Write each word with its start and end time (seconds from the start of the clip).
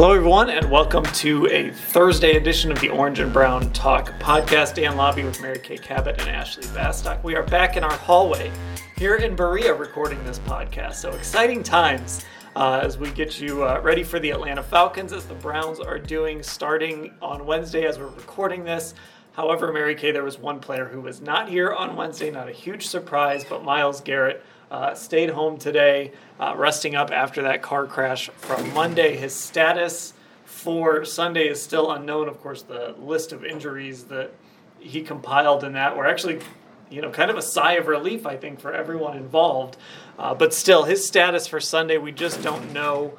Hello, 0.00 0.12
everyone, 0.14 0.48
and 0.48 0.70
welcome 0.70 1.04
to 1.04 1.46
a 1.48 1.70
Thursday 1.72 2.36
edition 2.36 2.72
of 2.72 2.80
the 2.80 2.88
Orange 2.88 3.18
and 3.18 3.30
Brown 3.30 3.70
Talk 3.74 4.18
podcast. 4.18 4.76
Dan 4.76 4.96
Labbe 4.96 5.22
with 5.22 5.42
Mary 5.42 5.58
Kay 5.58 5.76
Cabot 5.76 6.18
and 6.18 6.30
Ashley 6.30 6.64
Bastock. 6.68 7.22
We 7.22 7.36
are 7.36 7.42
back 7.42 7.76
in 7.76 7.84
our 7.84 7.92
hallway 7.92 8.50
here 8.96 9.16
in 9.16 9.36
Berea 9.36 9.74
recording 9.74 10.24
this 10.24 10.38
podcast. 10.38 10.94
So 10.94 11.10
exciting 11.10 11.62
times 11.62 12.24
uh, 12.56 12.80
as 12.82 12.96
we 12.96 13.10
get 13.10 13.42
you 13.42 13.62
uh, 13.62 13.78
ready 13.82 14.02
for 14.02 14.18
the 14.18 14.30
Atlanta 14.30 14.62
Falcons 14.62 15.12
as 15.12 15.26
the 15.26 15.34
Browns 15.34 15.80
are 15.80 15.98
doing 15.98 16.42
starting 16.42 17.12
on 17.20 17.44
Wednesday 17.44 17.84
as 17.84 17.98
we're 17.98 18.06
recording 18.06 18.64
this. 18.64 18.94
However, 19.32 19.70
Mary 19.70 19.94
Kay, 19.94 20.12
there 20.12 20.24
was 20.24 20.38
one 20.38 20.60
player 20.60 20.86
who 20.86 21.02
was 21.02 21.20
not 21.20 21.46
here 21.46 21.74
on 21.74 21.94
Wednesday, 21.94 22.30
not 22.30 22.48
a 22.48 22.52
huge 22.52 22.86
surprise, 22.86 23.44
but 23.44 23.64
Myles 23.64 24.00
Garrett 24.00 24.42
uh, 24.70 24.94
stayed 24.94 25.30
home 25.30 25.58
today, 25.58 26.12
uh, 26.38 26.54
resting 26.56 26.94
up 26.94 27.10
after 27.10 27.42
that 27.42 27.62
car 27.62 27.86
crash 27.86 28.30
from 28.30 28.72
Monday. 28.72 29.16
His 29.16 29.34
status 29.34 30.14
for 30.44 31.04
Sunday 31.04 31.48
is 31.48 31.62
still 31.62 31.90
unknown. 31.90 32.28
Of 32.28 32.40
course, 32.40 32.62
the 32.62 32.94
list 32.98 33.32
of 33.32 33.44
injuries 33.44 34.04
that 34.04 34.32
he 34.78 35.02
compiled 35.02 35.64
in 35.64 35.72
that 35.74 35.96
were 35.96 36.06
actually, 36.06 36.40
you 36.90 37.02
know, 37.02 37.10
kind 37.10 37.30
of 37.30 37.36
a 37.36 37.42
sigh 37.42 37.74
of 37.74 37.86
relief, 37.86 38.26
I 38.26 38.36
think, 38.36 38.60
for 38.60 38.72
everyone 38.72 39.16
involved. 39.16 39.76
Uh, 40.18 40.34
but 40.34 40.54
still, 40.54 40.84
his 40.84 41.06
status 41.06 41.46
for 41.46 41.60
Sunday, 41.60 41.98
we 41.98 42.12
just 42.12 42.42
don't 42.42 42.72
know 42.72 43.18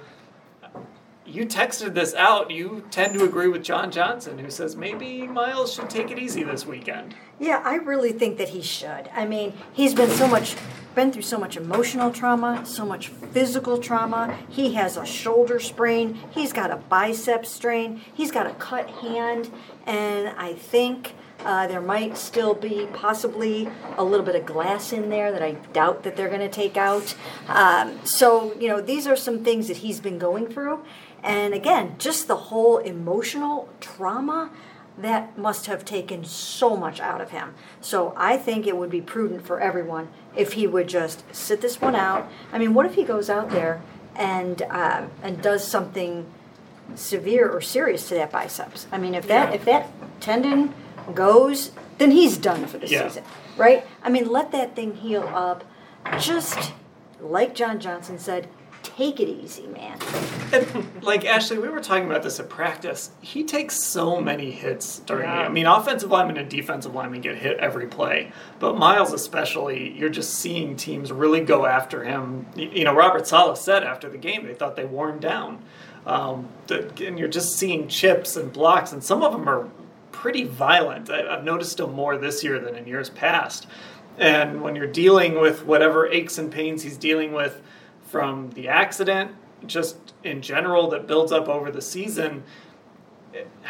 you 1.31 1.45
texted 1.45 1.93
this 1.93 2.13
out. 2.15 2.51
You 2.51 2.83
tend 2.91 3.13
to 3.13 3.23
agree 3.23 3.47
with 3.47 3.63
John 3.63 3.91
Johnson, 3.91 4.37
who 4.37 4.49
says 4.51 4.75
maybe 4.75 5.25
Myles 5.27 5.73
should 5.73 5.89
take 5.89 6.11
it 6.11 6.19
easy 6.19 6.43
this 6.43 6.65
weekend. 6.65 7.15
Yeah, 7.41 7.59
I 7.65 7.77
really 7.77 8.11
think 8.11 8.37
that 8.37 8.49
he 8.49 8.61
should. 8.61 9.09
I 9.15 9.25
mean, 9.25 9.53
he's 9.73 9.95
been 9.95 10.11
so 10.11 10.27
much, 10.27 10.55
been 10.93 11.11
through 11.11 11.23
so 11.23 11.39
much 11.39 11.57
emotional 11.57 12.11
trauma, 12.11 12.63
so 12.67 12.85
much 12.85 13.07
physical 13.07 13.79
trauma. 13.79 14.37
He 14.47 14.75
has 14.75 14.95
a 14.95 15.03
shoulder 15.07 15.59
sprain. 15.59 16.19
He's 16.29 16.53
got 16.53 16.69
a 16.69 16.75
bicep 16.75 17.47
strain. 17.47 17.99
He's 18.13 18.29
got 18.29 18.45
a 18.45 18.53
cut 18.53 18.87
hand, 18.89 19.51
and 19.87 20.29
I 20.37 20.53
think. 20.53 21.15
Uh, 21.43 21.65
there 21.65 21.81
might 21.81 22.15
still 22.15 22.53
be 22.53 22.87
possibly 22.93 23.67
a 23.97 24.03
little 24.03 24.23
bit 24.23 24.35
of 24.35 24.45
glass 24.45 24.93
in 24.93 25.09
there 25.09 25.31
that 25.31 25.41
I 25.41 25.53
doubt 25.73 26.03
that 26.03 26.15
they're 26.15 26.27
going 26.27 26.41
to 26.41 26.47
take 26.47 26.77
out. 26.77 27.15
Um, 27.47 27.97
so, 28.03 28.53
you 28.59 28.67
know, 28.67 28.79
these 28.79 29.07
are 29.07 29.15
some 29.15 29.43
things 29.43 29.67
that 29.67 29.77
he's 29.77 29.99
been 29.99 30.19
going 30.19 30.45
through. 30.45 30.83
And 31.23 31.55
again, 31.55 31.95
just 31.97 32.27
the 32.27 32.35
whole 32.35 32.77
emotional 32.77 33.69
trauma 33.79 34.51
that 35.01 35.37
must 35.37 35.65
have 35.65 35.85
taken 35.85 36.23
so 36.23 36.75
much 36.75 36.99
out 36.99 37.21
of 37.21 37.31
him. 37.31 37.53
So 37.81 38.13
I 38.15 38.37
think 38.37 38.67
it 38.67 38.77
would 38.77 38.89
be 38.89 39.01
prudent 39.01 39.45
for 39.45 39.59
everyone 39.59 40.09
if 40.35 40.53
he 40.53 40.67
would 40.67 40.87
just 40.87 41.23
sit 41.33 41.61
this 41.61 41.81
one 41.81 41.95
out. 41.95 42.29
I 42.51 42.57
mean, 42.57 42.73
what 42.73 42.85
if 42.85 42.95
he 42.95 43.03
goes 43.03 43.29
out 43.29 43.49
there 43.49 43.81
and 44.15 44.61
uh, 44.63 45.07
and 45.23 45.41
does 45.41 45.67
something 45.67 46.25
severe 46.95 47.49
or 47.49 47.61
serious 47.61 48.07
to 48.09 48.15
that 48.15 48.31
biceps? 48.31 48.87
I 48.91 48.97
mean, 48.97 49.15
if 49.15 49.27
that 49.27 49.49
yeah. 49.49 49.55
if 49.55 49.65
that 49.65 49.89
tendon 50.19 50.73
goes, 51.13 51.71
then 51.97 52.11
he's 52.11 52.37
done 52.37 52.65
for 52.67 52.77
the 52.77 52.87
yeah. 52.87 53.07
season, 53.07 53.23
right? 53.57 53.85
I 54.03 54.09
mean, 54.09 54.27
let 54.29 54.51
that 54.51 54.75
thing 54.75 54.95
heal 54.95 55.23
up. 55.33 55.63
Just 56.19 56.73
like 57.19 57.53
John 57.53 57.79
Johnson 57.79 58.17
said, 58.17 58.47
take 58.83 59.19
it 59.19 59.29
easy, 59.29 59.67
man. 59.67 59.97
And 60.51 61.03
like 61.03 61.25
Ashley, 61.25 61.57
we 61.57 61.69
were 61.69 61.79
talking 61.79 62.05
about 62.05 62.23
this 62.23 62.39
at 62.39 62.49
practice. 62.49 63.11
He 63.21 63.43
takes 63.43 63.81
so 63.81 64.19
many 64.19 64.51
hits 64.51 64.99
during 64.99 65.27
yeah. 65.27 65.43
the 65.43 65.45
I 65.45 65.49
mean, 65.49 65.65
offensive 65.65 66.11
linemen 66.11 66.37
and 66.37 66.49
defensive 66.49 66.93
linemen 66.93 67.21
get 67.21 67.37
hit 67.37 67.57
every 67.57 67.87
play, 67.87 68.31
but 68.59 68.77
Myles 68.77 69.13
especially, 69.13 69.97
you're 69.97 70.09
just 70.09 70.35
seeing 70.35 70.75
teams 70.75 71.11
really 71.11 71.41
go 71.41 71.65
after 71.65 72.03
him. 72.03 72.45
You 72.55 72.83
know, 72.83 72.93
Robert 72.93 73.27
Saleh 73.27 73.57
said 73.57 73.83
after 73.83 74.09
the 74.09 74.17
game 74.17 74.45
they 74.45 74.53
thought 74.53 74.75
they 74.75 74.85
wore 74.85 75.09
him 75.09 75.19
down. 75.19 75.63
Um, 76.05 76.49
and 76.69 77.19
you're 77.19 77.27
just 77.27 77.57
seeing 77.57 77.87
chips 77.87 78.35
and 78.35 78.51
blocks, 78.51 78.91
and 78.91 79.03
some 79.03 79.21
of 79.21 79.31
them 79.31 79.47
are 79.47 79.69
pretty 80.11 80.43
violent. 80.43 81.09
I've 81.09 81.43
noticed 81.43 81.77
them 81.77 81.93
more 81.93 82.17
this 82.17 82.43
year 82.43 82.59
than 82.59 82.75
in 82.75 82.87
years 82.87 83.09
past. 83.09 83.67
And 84.17 84.61
when 84.61 84.75
you're 84.75 84.87
dealing 84.87 85.39
with 85.39 85.65
whatever 85.65 86.07
aches 86.07 86.37
and 86.37 86.51
pains 86.51 86.83
he's 86.83 86.97
dealing 86.97 87.33
with, 87.33 87.61
from 88.11 88.49
the 88.51 88.67
accident, 88.67 89.31
just 89.65 90.13
in 90.23 90.41
general, 90.41 90.89
that 90.89 91.07
builds 91.07 91.31
up 91.31 91.47
over 91.47 91.71
the 91.71 91.81
season, 91.81 92.43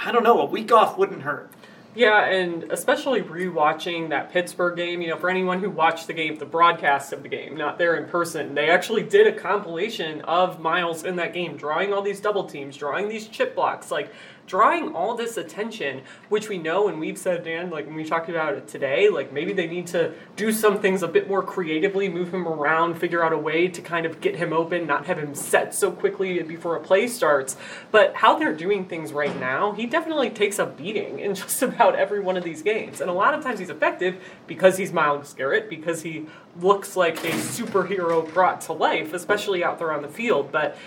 I 0.03 0.11
don't 0.11 0.23
know, 0.23 0.41
a 0.41 0.45
week 0.45 0.71
off 0.71 0.97
wouldn't 0.97 1.21
hurt. 1.21 1.51
Yeah, 1.93 2.23
and 2.25 2.71
especially 2.71 3.21
rewatching 3.21 4.09
that 4.09 4.31
Pittsburgh 4.31 4.77
game, 4.77 5.01
you 5.01 5.09
know, 5.09 5.17
for 5.17 5.29
anyone 5.29 5.59
who 5.59 5.69
watched 5.69 6.07
the 6.07 6.13
game, 6.13 6.37
the 6.37 6.45
broadcast 6.45 7.11
of 7.11 7.21
the 7.21 7.27
game, 7.27 7.55
not 7.55 7.77
there 7.77 7.95
in 7.97 8.09
person, 8.09 8.55
they 8.55 8.69
actually 8.69 9.03
did 9.03 9.27
a 9.27 9.33
compilation 9.37 10.21
of 10.21 10.61
Myles 10.61 11.03
in 11.03 11.17
that 11.17 11.33
game, 11.33 11.57
drawing 11.57 11.91
all 11.93 12.01
these 12.01 12.21
double 12.21 12.45
teams, 12.45 12.77
drawing 12.77 13.09
these 13.09 13.27
chip 13.27 13.55
blocks. 13.55 13.91
Like, 13.91 14.11
drawing 14.47 14.93
all 14.93 15.15
this 15.15 15.37
attention, 15.37 16.01
which 16.29 16.49
we 16.49 16.57
know 16.57 16.87
and 16.87 16.99
we've 16.99 17.17
said, 17.17 17.43
Dan, 17.43 17.69
like 17.69 17.85
when 17.85 17.95
we 17.95 18.03
talked 18.03 18.29
about 18.29 18.53
it 18.53 18.67
today, 18.67 19.09
like 19.09 19.31
maybe 19.31 19.53
they 19.53 19.67
need 19.67 19.87
to 19.87 20.13
do 20.35 20.51
some 20.51 20.79
things 20.81 21.03
a 21.03 21.07
bit 21.07 21.27
more 21.27 21.41
creatively, 21.41 22.09
move 22.09 22.33
him 22.33 22.47
around, 22.47 22.95
figure 22.95 23.23
out 23.23 23.33
a 23.33 23.37
way 23.37 23.67
to 23.67 23.81
kind 23.81 24.05
of 24.05 24.21
get 24.21 24.35
him 24.35 24.53
open, 24.53 24.85
not 24.87 25.05
have 25.05 25.17
him 25.17 25.33
set 25.35 25.73
so 25.73 25.91
quickly 25.91 26.41
before 26.43 26.75
a 26.75 26.79
play 26.79 27.07
starts. 27.07 27.55
But 27.91 28.15
how 28.15 28.37
they're 28.37 28.55
doing 28.55 28.85
things 28.85 29.13
right 29.13 29.37
now, 29.39 29.71
he 29.71 29.85
definitely 29.85 30.29
takes 30.29 30.59
a 30.59 30.65
beating 30.65 31.19
in 31.19 31.35
just 31.41 31.61
about 31.61 31.95
every 31.95 32.19
one 32.19 32.37
of 32.37 32.43
these 32.43 32.61
games. 32.61 33.01
And 33.01 33.09
a 33.09 33.13
lot 33.13 33.33
of 33.33 33.43
times 33.43 33.59
he's 33.59 33.69
effective 33.69 34.21
because 34.47 34.77
he's 34.77 34.91
Myles 34.91 35.33
Garrett, 35.33 35.69
because 35.69 36.01
he 36.01 36.25
looks 36.59 36.95
like 36.95 37.17
a 37.23 37.31
superhero 37.31 38.31
brought 38.33 38.61
to 38.61 38.73
life, 38.73 39.13
especially 39.13 39.63
out 39.63 39.79
there 39.79 39.91
on 39.91 40.01
the 40.01 40.07
field. 40.07 40.51
But 40.51 40.77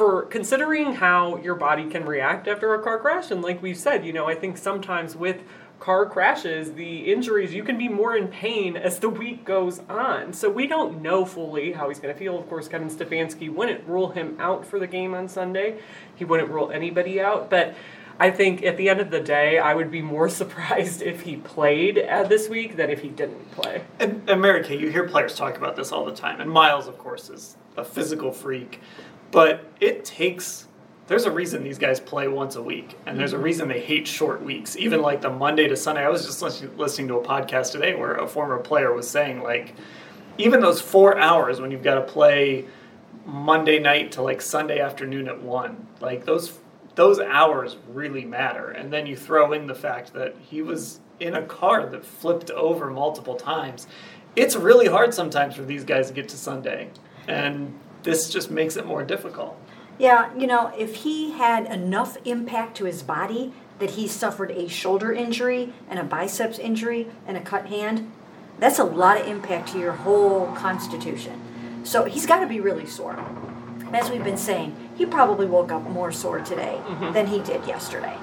for 0.00 0.22
considering 0.22 0.94
how 0.94 1.36
your 1.42 1.54
body 1.54 1.84
can 1.84 2.06
react 2.06 2.48
after 2.48 2.72
a 2.72 2.82
car 2.82 2.98
crash 2.98 3.30
and 3.30 3.42
like 3.42 3.60
we've 3.60 3.76
said 3.76 4.02
you 4.02 4.14
know 4.14 4.26
i 4.26 4.34
think 4.34 4.56
sometimes 4.56 5.14
with 5.14 5.42
car 5.78 6.06
crashes 6.06 6.72
the 6.72 7.12
injuries 7.12 7.52
you 7.52 7.62
can 7.62 7.76
be 7.76 7.86
more 7.86 8.16
in 8.16 8.26
pain 8.26 8.78
as 8.78 8.98
the 9.00 9.10
week 9.10 9.44
goes 9.44 9.82
on 9.90 10.32
so 10.32 10.48
we 10.48 10.66
don't 10.66 11.02
know 11.02 11.26
fully 11.26 11.72
how 11.72 11.86
he's 11.90 12.00
going 12.00 12.10
to 12.10 12.18
feel 12.18 12.38
of 12.38 12.48
course 12.48 12.66
kevin 12.66 12.88
stefanski 12.88 13.52
wouldn't 13.52 13.86
rule 13.86 14.08
him 14.08 14.34
out 14.40 14.64
for 14.64 14.78
the 14.78 14.86
game 14.86 15.12
on 15.12 15.28
sunday 15.28 15.78
he 16.16 16.24
wouldn't 16.24 16.48
rule 16.48 16.70
anybody 16.70 17.20
out 17.20 17.50
but 17.50 17.74
I 18.18 18.30
think 18.30 18.62
at 18.64 18.76
the 18.76 18.90
end 18.90 19.00
of 19.00 19.10
the 19.10 19.20
day, 19.20 19.58
I 19.58 19.72
would 19.72 19.90
be 19.90 20.02
more 20.02 20.28
surprised 20.40 21.00
if 21.00 21.22
he 21.22 21.36
played 21.36 21.98
uh, 21.98 22.24
this 22.24 22.50
week 22.50 22.76
than 22.76 22.90
if 22.90 23.00
he 23.00 23.08
didn't 23.08 23.50
play. 23.52 23.82
And, 23.98 24.28
and 24.28 24.42
Mary 24.42 24.62
Kay, 24.62 24.78
you 24.78 24.90
hear 24.90 25.08
players 25.08 25.36
talk 25.36 25.56
about 25.56 25.74
this 25.74 25.90
all 25.90 26.04
the 26.04 26.14
time, 26.14 26.38
and 26.38 26.50
Myles, 26.50 26.86
of 26.86 26.98
course, 26.98 27.30
is 27.30 27.56
a 27.78 27.84
physical 27.84 28.30
freak. 28.30 28.80
But 29.30 29.64
it 29.80 30.04
takes 30.04 30.66
there's 31.06 31.24
a 31.24 31.30
reason 31.30 31.64
these 31.64 31.78
guys 31.78 31.98
play 31.98 32.28
once 32.28 32.54
a 32.54 32.62
week, 32.62 32.96
and 33.04 33.18
there's 33.18 33.32
a 33.32 33.34
mm-hmm. 33.34 33.44
reason 33.44 33.68
they 33.68 33.80
hate 33.80 34.06
short 34.06 34.42
weeks. 34.42 34.76
Even 34.76 35.02
like 35.02 35.20
the 35.20 35.30
Monday 35.30 35.66
to 35.66 35.76
Sunday. 35.76 36.04
I 36.04 36.08
was 36.08 36.24
just 36.24 36.40
listening 36.78 37.08
to 37.08 37.16
a 37.16 37.24
podcast 37.24 37.72
today 37.72 37.94
where 37.96 38.14
a 38.14 38.28
former 38.28 38.58
player 38.58 38.92
was 38.92 39.10
saying 39.10 39.42
like, 39.42 39.74
even 40.38 40.60
those 40.60 40.80
four 40.80 41.18
hours 41.18 41.60
when 41.60 41.72
you've 41.72 41.82
got 41.82 41.96
to 41.96 42.02
play 42.02 42.66
Monday 43.26 43.80
night 43.80 44.12
to 44.12 44.22
like 44.22 44.40
Sunday 44.40 44.78
afternoon 44.78 45.26
at 45.26 45.42
one, 45.42 45.88
like 46.00 46.24
those 46.24 46.56
those 46.94 47.18
hours 47.18 47.76
really 47.88 48.24
matter. 48.24 48.70
And 48.70 48.92
then 48.92 49.06
you 49.06 49.16
throw 49.16 49.52
in 49.52 49.66
the 49.66 49.74
fact 49.74 50.12
that 50.14 50.36
he 50.40 50.62
was 50.62 51.00
in 51.18 51.34
a 51.34 51.42
car 51.42 51.86
that 51.86 52.04
flipped 52.04 52.50
over 52.50 52.88
multiple 52.88 53.34
times 53.34 53.88
it's 54.36 54.56
really 54.56 54.86
hard 54.86 55.12
sometimes 55.12 55.54
for 55.54 55.62
these 55.62 55.84
guys 55.84 56.08
to 56.08 56.14
get 56.14 56.28
to 56.28 56.36
Sunday, 56.36 56.90
and 57.26 57.78
this 58.02 58.30
just 58.30 58.50
makes 58.50 58.76
it 58.76 58.86
more 58.86 59.04
difficult. 59.04 59.56
Yeah, 59.98 60.34
you 60.36 60.46
know, 60.46 60.72
if 60.78 60.96
he 60.96 61.32
had 61.32 61.66
enough 61.66 62.16
impact 62.24 62.76
to 62.78 62.86
his 62.86 63.02
body 63.02 63.52
that 63.78 63.90
he 63.92 64.08
suffered 64.08 64.50
a 64.50 64.68
shoulder 64.68 65.12
injury 65.12 65.72
and 65.88 65.98
a 65.98 66.04
biceps 66.04 66.58
injury 66.58 67.08
and 67.26 67.36
a 67.36 67.40
cut 67.40 67.66
hand, 67.66 68.10
that's 68.58 68.78
a 68.78 68.84
lot 68.84 69.20
of 69.20 69.26
impact 69.26 69.68
to 69.72 69.78
your 69.78 69.92
whole 69.92 70.52
constitution. 70.52 71.40
So 71.84 72.04
he's 72.04 72.26
got 72.26 72.40
to 72.40 72.46
be 72.46 72.60
really 72.60 72.86
sore. 72.86 73.18
As 73.92 74.10
we've 74.10 74.24
been 74.24 74.36
saying, 74.36 74.76
he 74.96 75.04
probably 75.04 75.46
woke 75.46 75.72
up 75.72 75.82
more 75.82 76.12
sore 76.12 76.40
today 76.40 76.80
mm-hmm. 76.84 77.12
than 77.12 77.26
he 77.26 77.40
did 77.40 77.66
yesterday. 77.66 78.16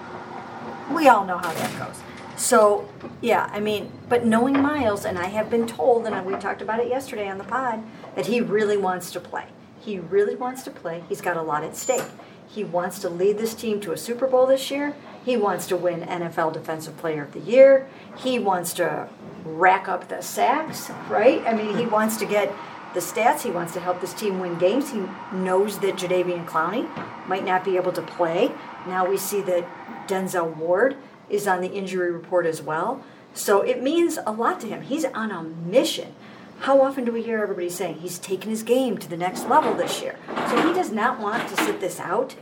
We 0.91 1.07
all 1.07 1.25
know 1.25 1.38
how 1.38 1.51
that 1.51 1.77
goes. 1.77 2.01
So, 2.38 2.88
yeah, 3.19 3.50
I 3.51 3.59
mean, 3.59 3.91
but 4.07 4.25
knowing 4.25 4.62
Myles, 4.62 5.06
and 5.06 5.18
I 5.18 5.25
have 5.25 5.50
been 5.50 5.68
told, 5.68 6.06
and 6.06 6.25
we 6.25 6.35
talked 6.35 6.62
about 6.62 6.80
it 6.80 6.88
yesterday 6.88 7.27
on 7.27 7.39
the 7.39 7.44
pod, 7.44 7.83
that 8.15 8.27
he 8.27 8.41
really 8.41 8.77
wants 8.77 9.12
to 9.12 9.19
play. 9.19 9.45
He 9.87 9.99
really 9.99 10.35
wants 10.35 10.63
to 10.63 10.69
play. 10.69 11.05
He's 11.07 11.21
got 11.21 11.37
a 11.37 11.41
lot 11.41 11.63
at 11.63 11.77
stake. 11.77 12.03
He 12.45 12.65
wants 12.65 12.99
to 12.99 13.09
lead 13.09 13.37
this 13.37 13.53
team 13.53 13.79
to 13.79 13.93
a 13.93 13.97
Super 13.97 14.27
Bowl 14.27 14.45
this 14.45 14.69
year. 14.69 14.93
He 15.23 15.37
wants 15.37 15.65
to 15.67 15.77
win 15.77 16.01
NFL 16.01 16.51
Defensive 16.51 16.97
Player 16.97 17.23
of 17.23 17.31
the 17.31 17.39
Year. 17.39 17.87
He 18.17 18.37
wants 18.37 18.73
to 18.73 19.07
rack 19.45 19.87
up 19.87 20.09
the 20.09 20.21
sacks, 20.21 20.89
right? 21.07 21.41
I 21.47 21.53
mean, 21.53 21.77
he 21.77 21.85
wants 21.85 22.17
to 22.17 22.25
get 22.25 22.53
the 22.93 22.99
stats. 22.99 23.43
He 23.43 23.49
wants 23.49 23.71
to 23.75 23.79
help 23.79 24.01
this 24.01 24.13
team 24.13 24.41
win 24.41 24.57
games. 24.57 24.91
He 24.91 25.03
knows 25.31 25.79
that 25.79 25.95
Jadeveon 25.95 26.45
Clowney 26.45 26.85
might 27.25 27.45
not 27.45 27.63
be 27.63 27.77
able 27.77 27.93
to 27.93 28.01
play. 28.01 28.51
Now 28.87 29.07
we 29.07 29.15
see 29.15 29.39
that 29.43 29.65
Denzel 30.05 30.53
Ward 30.57 30.97
is 31.29 31.47
on 31.47 31.61
the 31.61 31.71
injury 31.71 32.11
report 32.11 32.45
as 32.45 32.61
well. 32.61 33.01
So 33.33 33.61
it 33.61 33.81
means 33.81 34.19
a 34.25 34.33
lot 34.33 34.59
to 34.61 34.67
him. 34.67 34.81
He's 34.81 35.05
on 35.05 35.31
a 35.31 35.43
mission. 35.43 36.13
How 36.59 36.81
often 36.81 37.06
do 37.06 37.12
we 37.12 37.24
hear 37.24 37.42
everybody 37.42 37.69
saying 37.69 38.00
he's 38.00 38.19
taken 38.19 38.50
his 38.50 38.63
game 38.63 38.98
to 38.98 39.09
the 39.09 39.18
next 39.18 39.48
level 39.48 39.74
this 39.74 40.01
year? 40.01 40.15
So 40.50 40.68
he 40.68 40.74
does 40.74 40.92
not 40.92 41.19
want 41.19 41.48
to 41.50 41.57
sit 41.63 41.80
this 41.80 42.00
out. 42.00 42.36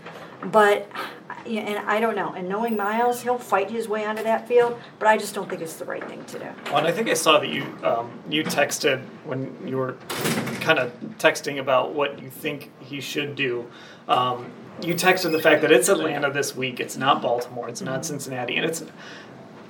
But 0.43 0.87
and 1.47 1.77
I 1.79 1.99
don't 1.99 2.15
know. 2.15 2.33
And 2.33 2.49
knowing 2.49 2.75
Myles, 2.75 3.21
he'll 3.21 3.37
fight 3.37 3.69
his 3.69 3.87
way 3.87 4.05
onto 4.05 4.23
that 4.23 4.47
field, 4.47 4.79
but 4.99 5.07
I 5.07 5.17
just 5.17 5.35
don't 5.35 5.49
think 5.49 5.61
it's 5.61 5.75
the 5.75 5.85
right 5.85 6.03
thing 6.07 6.23
to 6.25 6.39
do. 6.39 6.45
Well, 6.65 6.77
and 6.77 6.87
I 6.87 6.91
think 6.91 7.07
I 7.07 7.13
saw 7.13 7.39
that 7.39 7.49
you 7.49 7.63
um, 7.83 8.11
you 8.29 8.43
texted 8.43 9.03
when 9.25 9.55
you 9.67 9.77
were 9.77 9.93
kind 10.61 10.79
of 10.79 10.91
texting 11.17 11.59
about 11.59 11.93
what 11.93 12.21
you 12.21 12.29
think 12.29 12.71
he 12.79 12.99
should 12.99 13.35
do. 13.35 13.67
Um, 14.07 14.51
you 14.81 14.93
texted 14.95 15.31
the 15.31 15.41
fact 15.41 15.61
that 15.61 15.71
it's 15.71 15.87
Atlanta 15.87 16.31
this 16.31 16.55
week. 16.55 16.79
It's 16.79 16.97
not 16.97 17.21
Baltimore. 17.21 17.69
It's 17.69 17.81
not 17.81 18.05
Cincinnati, 18.05 18.57
and 18.57 18.65
it's 18.65 18.83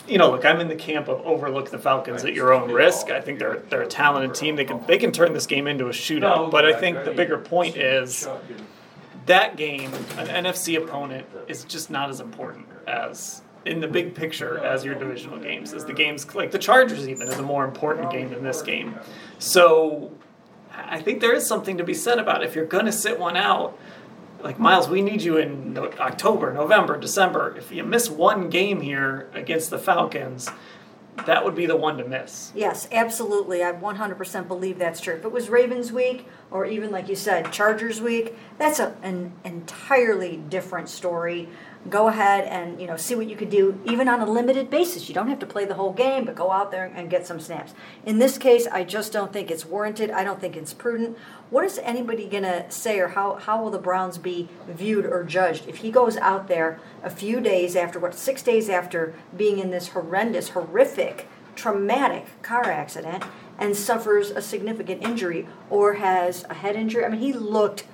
you 0.07 0.18
know, 0.18 0.31
look, 0.31 0.46
I'm 0.46 0.60
in 0.60 0.68
the 0.68 0.75
camp 0.75 1.07
of 1.07 1.22
overlook 1.22 1.72
the 1.72 1.80
Falcons 1.80 2.24
at 2.24 2.34
your 2.34 2.54
own 2.54 2.72
risk. 2.72 3.10
I 3.10 3.22
think 3.22 3.40
they're 3.40 3.60
they're 3.69 3.84
a 3.84 3.88
talented 3.88 4.36
team. 4.36 4.56
They 4.56 4.66
can 4.66 4.86
they 4.88 4.98
can 4.98 5.12
turn 5.12 5.34
this 5.34 5.46
game 5.46 5.68
into 5.68 5.88
a 5.88 5.92
shootout. 5.92 6.52
But 6.52 6.66
I 6.66 6.74
think 6.74 7.04
the 7.06 7.12
bigger 7.12 7.38
point 7.38 7.78
is 7.78 8.28
that 9.25 9.57
game, 9.57 9.94
an 10.18 10.46
NFC 10.46 10.78
opponent 10.78 11.25
is 11.48 11.63
just 11.63 11.90
not 11.90 12.10
as 12.10 12.19
important 12.19 12.68
as 12.88 13.42
in 13.66 13.80
the 13.80 13.88
big 13.88 14.13
picture 14.13 14.60
as 14.60 14.86
your 14.86 14.96
divisional 14.96 15.40
games. 15.40 15.74
As 15.74 15.86
the 15.86 15.94
games 15.94 16.34
like 16.36 16.51
the 16.51 16.60
Chargers 16.60 17.08
even 17.08 17.28
is 17.28 17.38
a 17.40 17.44
more 17.44 17.66
important 17.66 18.12
game 18.12 18.30
than 18.30 18.44
this 18.44 18.62
game. 18.62 18.96
So 19.40 20.12
I 20.72 21.01
think 21.01 21.22
there 21.22 21.34
is 21.34 21.48
something 21.48 21.78
to 21.78 21.84
be 21.84 21.94
said 21.94 22.19
about 22.19 22.44
if 22.44 22.56
you're 22.56 22.66
going 22.66 22.86
to 22.86 22.92
sit 22.92 23.19
one 23.19 23.38
out 23.38 23.78
like 24.46 24.60
Myles, 24.60 24.88
we 24.88 25.02
need 25.02 25.24
you 25.24 25.38
in 25.38 25.76
October, 26.00 26.54
November, 26.54 26.98
December. 27.00 27.56
If 27.58 27.72
you 27.72 27.84
miss 27.84 28.12
one 28.12 28.50
game 28.50 28.80
here 28.80 29.28
against 29.34 29.72
the 29.72 29.80
Falcons, 29.80 30.48
that 31.26 31.44
would 31.44 31.56
be 31.56 31.66
the 31.66 31.76
one 31.76 31.98
to 31.98 32.06
miss. 32.06 32.52
Yes, 32.54 32.88
absolutely. 32.92 33.64
I 33.64 33.72
100% 33.72 34.48
believe 34.48 34.78
that's 34.78 35.00
true. 35.00 35.16
If 35.16 35.24
it 35.24 35.32
was 35.32 35.50
Ravens 35.50 35.92
week, 35.92 36.28
or 36.52 36.66
even 36.66 36.92
like 36.92 37.08
you 37.08 37.16
said, 37.16 37.52
Chargers 37.52 38.02
week, 38.02 38.38
that's 38.58 38.80
a, 38.80 38.96
an 39.02 39.32
entirely 39.44 40.38
different 40.38 40.90
story 40.90 41.50
go 41.90 42.08
ahead 42.08 42.46
and 42.46 42.82
you 42.82 42.88
know 42.88 42.98
see 42.98 43.14
what 43.14 43.30
you 43.30 43.36
could 43.36 43.50
do 43.50 43.80
even 43.86 44.08
on 44.08 44.20
a 44.20 44.26
limited 44.26 44.70
basis 44.70 45.08
you 45.08 45.14
don't 45.14 45.28
have 45.28 45.38
to 45.38 45.46
play 45.46 45.66
the 45.66 45.76
whole 45.76 45.94
game 45.94 46.26
but 46.26 46.34
go 46.34 46.52
out 46.52 46.72
there 46.72 46.92
and 46.96 47.10
get 47.12 47.28
some 47.28 47.40
snaps 47.40 47.74
in 48.06 48.18
this 48.18 48.38
case 48.38 48.68
i 48.72 48.84
just 48.84 49.12
don't 49.12 49.32
think 49.32 49.52
it's 49.52 49.66
warranted 49.66 50.10
i 50.10 50.24
don't 50.24 50.42
think 50.42 50.58
it's 50.58 50.74
prudent 50.74 51.16
what 51.52 51.64
is 51.64 51.78
anybody 51.84 52.28
to 52.28 52.66
say 52.70 53.00
or 53.00 53.10
how, 53.10 53.36
how 53.36 53.62
will 53.62 53.70
the 53.70 53.78
browns 53.78 54.18
be 54.18 54.50
viewed 54.68 55.06
or 55.06 55.24
judged 55.24 55.68
if 55.68 55.78
he 55.78 55.92
goes 55.92 56.18
out 56.18 56.48
there 56.48 56.80
a 57.04 57.10
few 57.10 57.40
days 57.40 57.76
after 57.76 58.00
what 58.00 58.16
six 58.16 58.42
days 58.42 58.68
after 58.68 59.14
being 59.38 59.60
in 59.60 59.70
this 59.70 59.90
horrendous 59.90 60.50
horrific 60.50 61.05
traumatic 61.56 62.25
car 62.42 62.63
accident 62.63 63.24
and 63.57 63.75
suffers 63.75 64.30
a 64.30 64.42
significant 64.42 65.02
injury 65.02 65.48
or 65.69 65.94
has 65.94 66.44
a 66.50 66.54
head 66.56 66.75
injury 66.75 67.06
i 67.06 67.10
mean 67.10 67.22
he 67.22 67.34
looked 67.34 67.86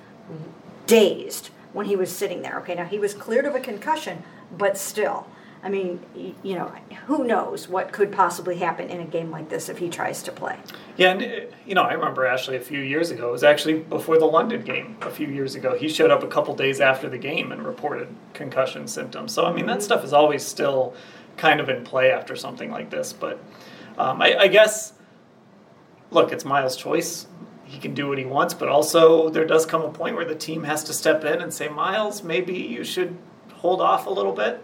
dazed 0.86 1.50
when 1.72 1.86
he 1.86 1.96
was 1.96 2.14
sitting 2.14 2.42
there. 2.42 2.58
Okay, 2.60 2.74
now 2.74 2.84
he 2.84 2.98
was 2.98 3.14
cleared 3.14 3.46
of 3.46 3.54
a 3.54 3.60
concussion, 3.60 4.22
but 4.56 4.76
still. 4.76 5.26
I 5.64 5.68
mean, 5.68 6.00
you 6.42 6.56
know, 6.56 6.72
who 7.06 7.22
knows 7.22 7.68
what 7.68 7.92
could 7.92 8.10
possibly 8.10 8.56
happen 8.56 8.90
in 8.90 9.00
a 9.00 9.04
game 9.04 9.30
like 9.30 9.48
this 9.48 9.68
if 9.68 9.78
he 9.78 9.88
tries 9.88 10.20
to 10.24 10.32
play. 10.32 10.58
Yeah, 10.96 11.12
and, 11.12 11.22
uh, 11.22 11.54
you 11.64 11.76
know, 11.76 11.82
I 11.82 11.92
remember 11.92 12.26
Ashley 12.26 12.56
a 12.56 12.60
few 12.60 12.80
years 12.80 13.12
ago, 13.12 13.28
it 13.28 13.32
was 13.32 13.44
actually 13.44 13.78
before 13.78 14.18
the 14.18 14.26
London 14.26 14.62
game 14.62 14.96
a 15.02 15.10
few 15.10 15.28
years 15.28 15.54
ago. 15.54 15.78
He 15.78 15.88
showed 15.88 16.10
up 16.10 16.24
a 16.24 16.26
couple 16.26 16.54
days 16.56 16.80
after 16.80 17.08
the 17.08 17.16
game 17.16 17.52
and 17.52 17.64
reported 17.64 18.08
concussion 18.34 18.88
symptoms. 18.88 19.32
So, 19.32 19.46
I 19.46 19.52
mean, 19.52 19.66
that 19.66 19.82
stuff 19.82 20.02
is 20.02 20.12
always 20.12 20.44
still 20.44 20.94
kind 21.36 21.60
of 21.60 21.68
in 21.68 21.84
play 21.84 22.10
after 22.10 22.36
something 22.36 22.70
like 22.70 22.90
this. 22.90 23.12
But 23.12 23.38
um, 23.98 24.20
I, 24.22 24.36
I 24.36 24.48
guess, 24.48 24.92
look, 26.10 26.32
it's 26.32 26.44
Myles' 26.44 26.76
choice 26.76 27.26
he 27.72 27.78
can 27.78 27.94
do 27.94 28.08
what 28.08 28.18
he 28.18 28.24
wants, 28.26 28.52
but 28.52 28.68
also 28.68 29.30
there 29.30 29.46
does 29.46 29.64
come 29.64 29.80
a 29.80 29.90
point 29.90 30.14
where 30.14 30.26
the 30.26 30.34
team 30.34 30.64
has 30.64 30.84
to 30.84 30.92
step 30.92 31.24
in 31.24 31.40
and 31.40 31.52
say, 31.52 31.68
Myles, 31.68 32.22
maybe 32.22 32.52
you 32.52 32.84
should 32.84 33.16
hold 33.54 33.80
off 33.80 34.06
a 34.06 34.10
little 34.10 34.32
bit. 34.32 34.62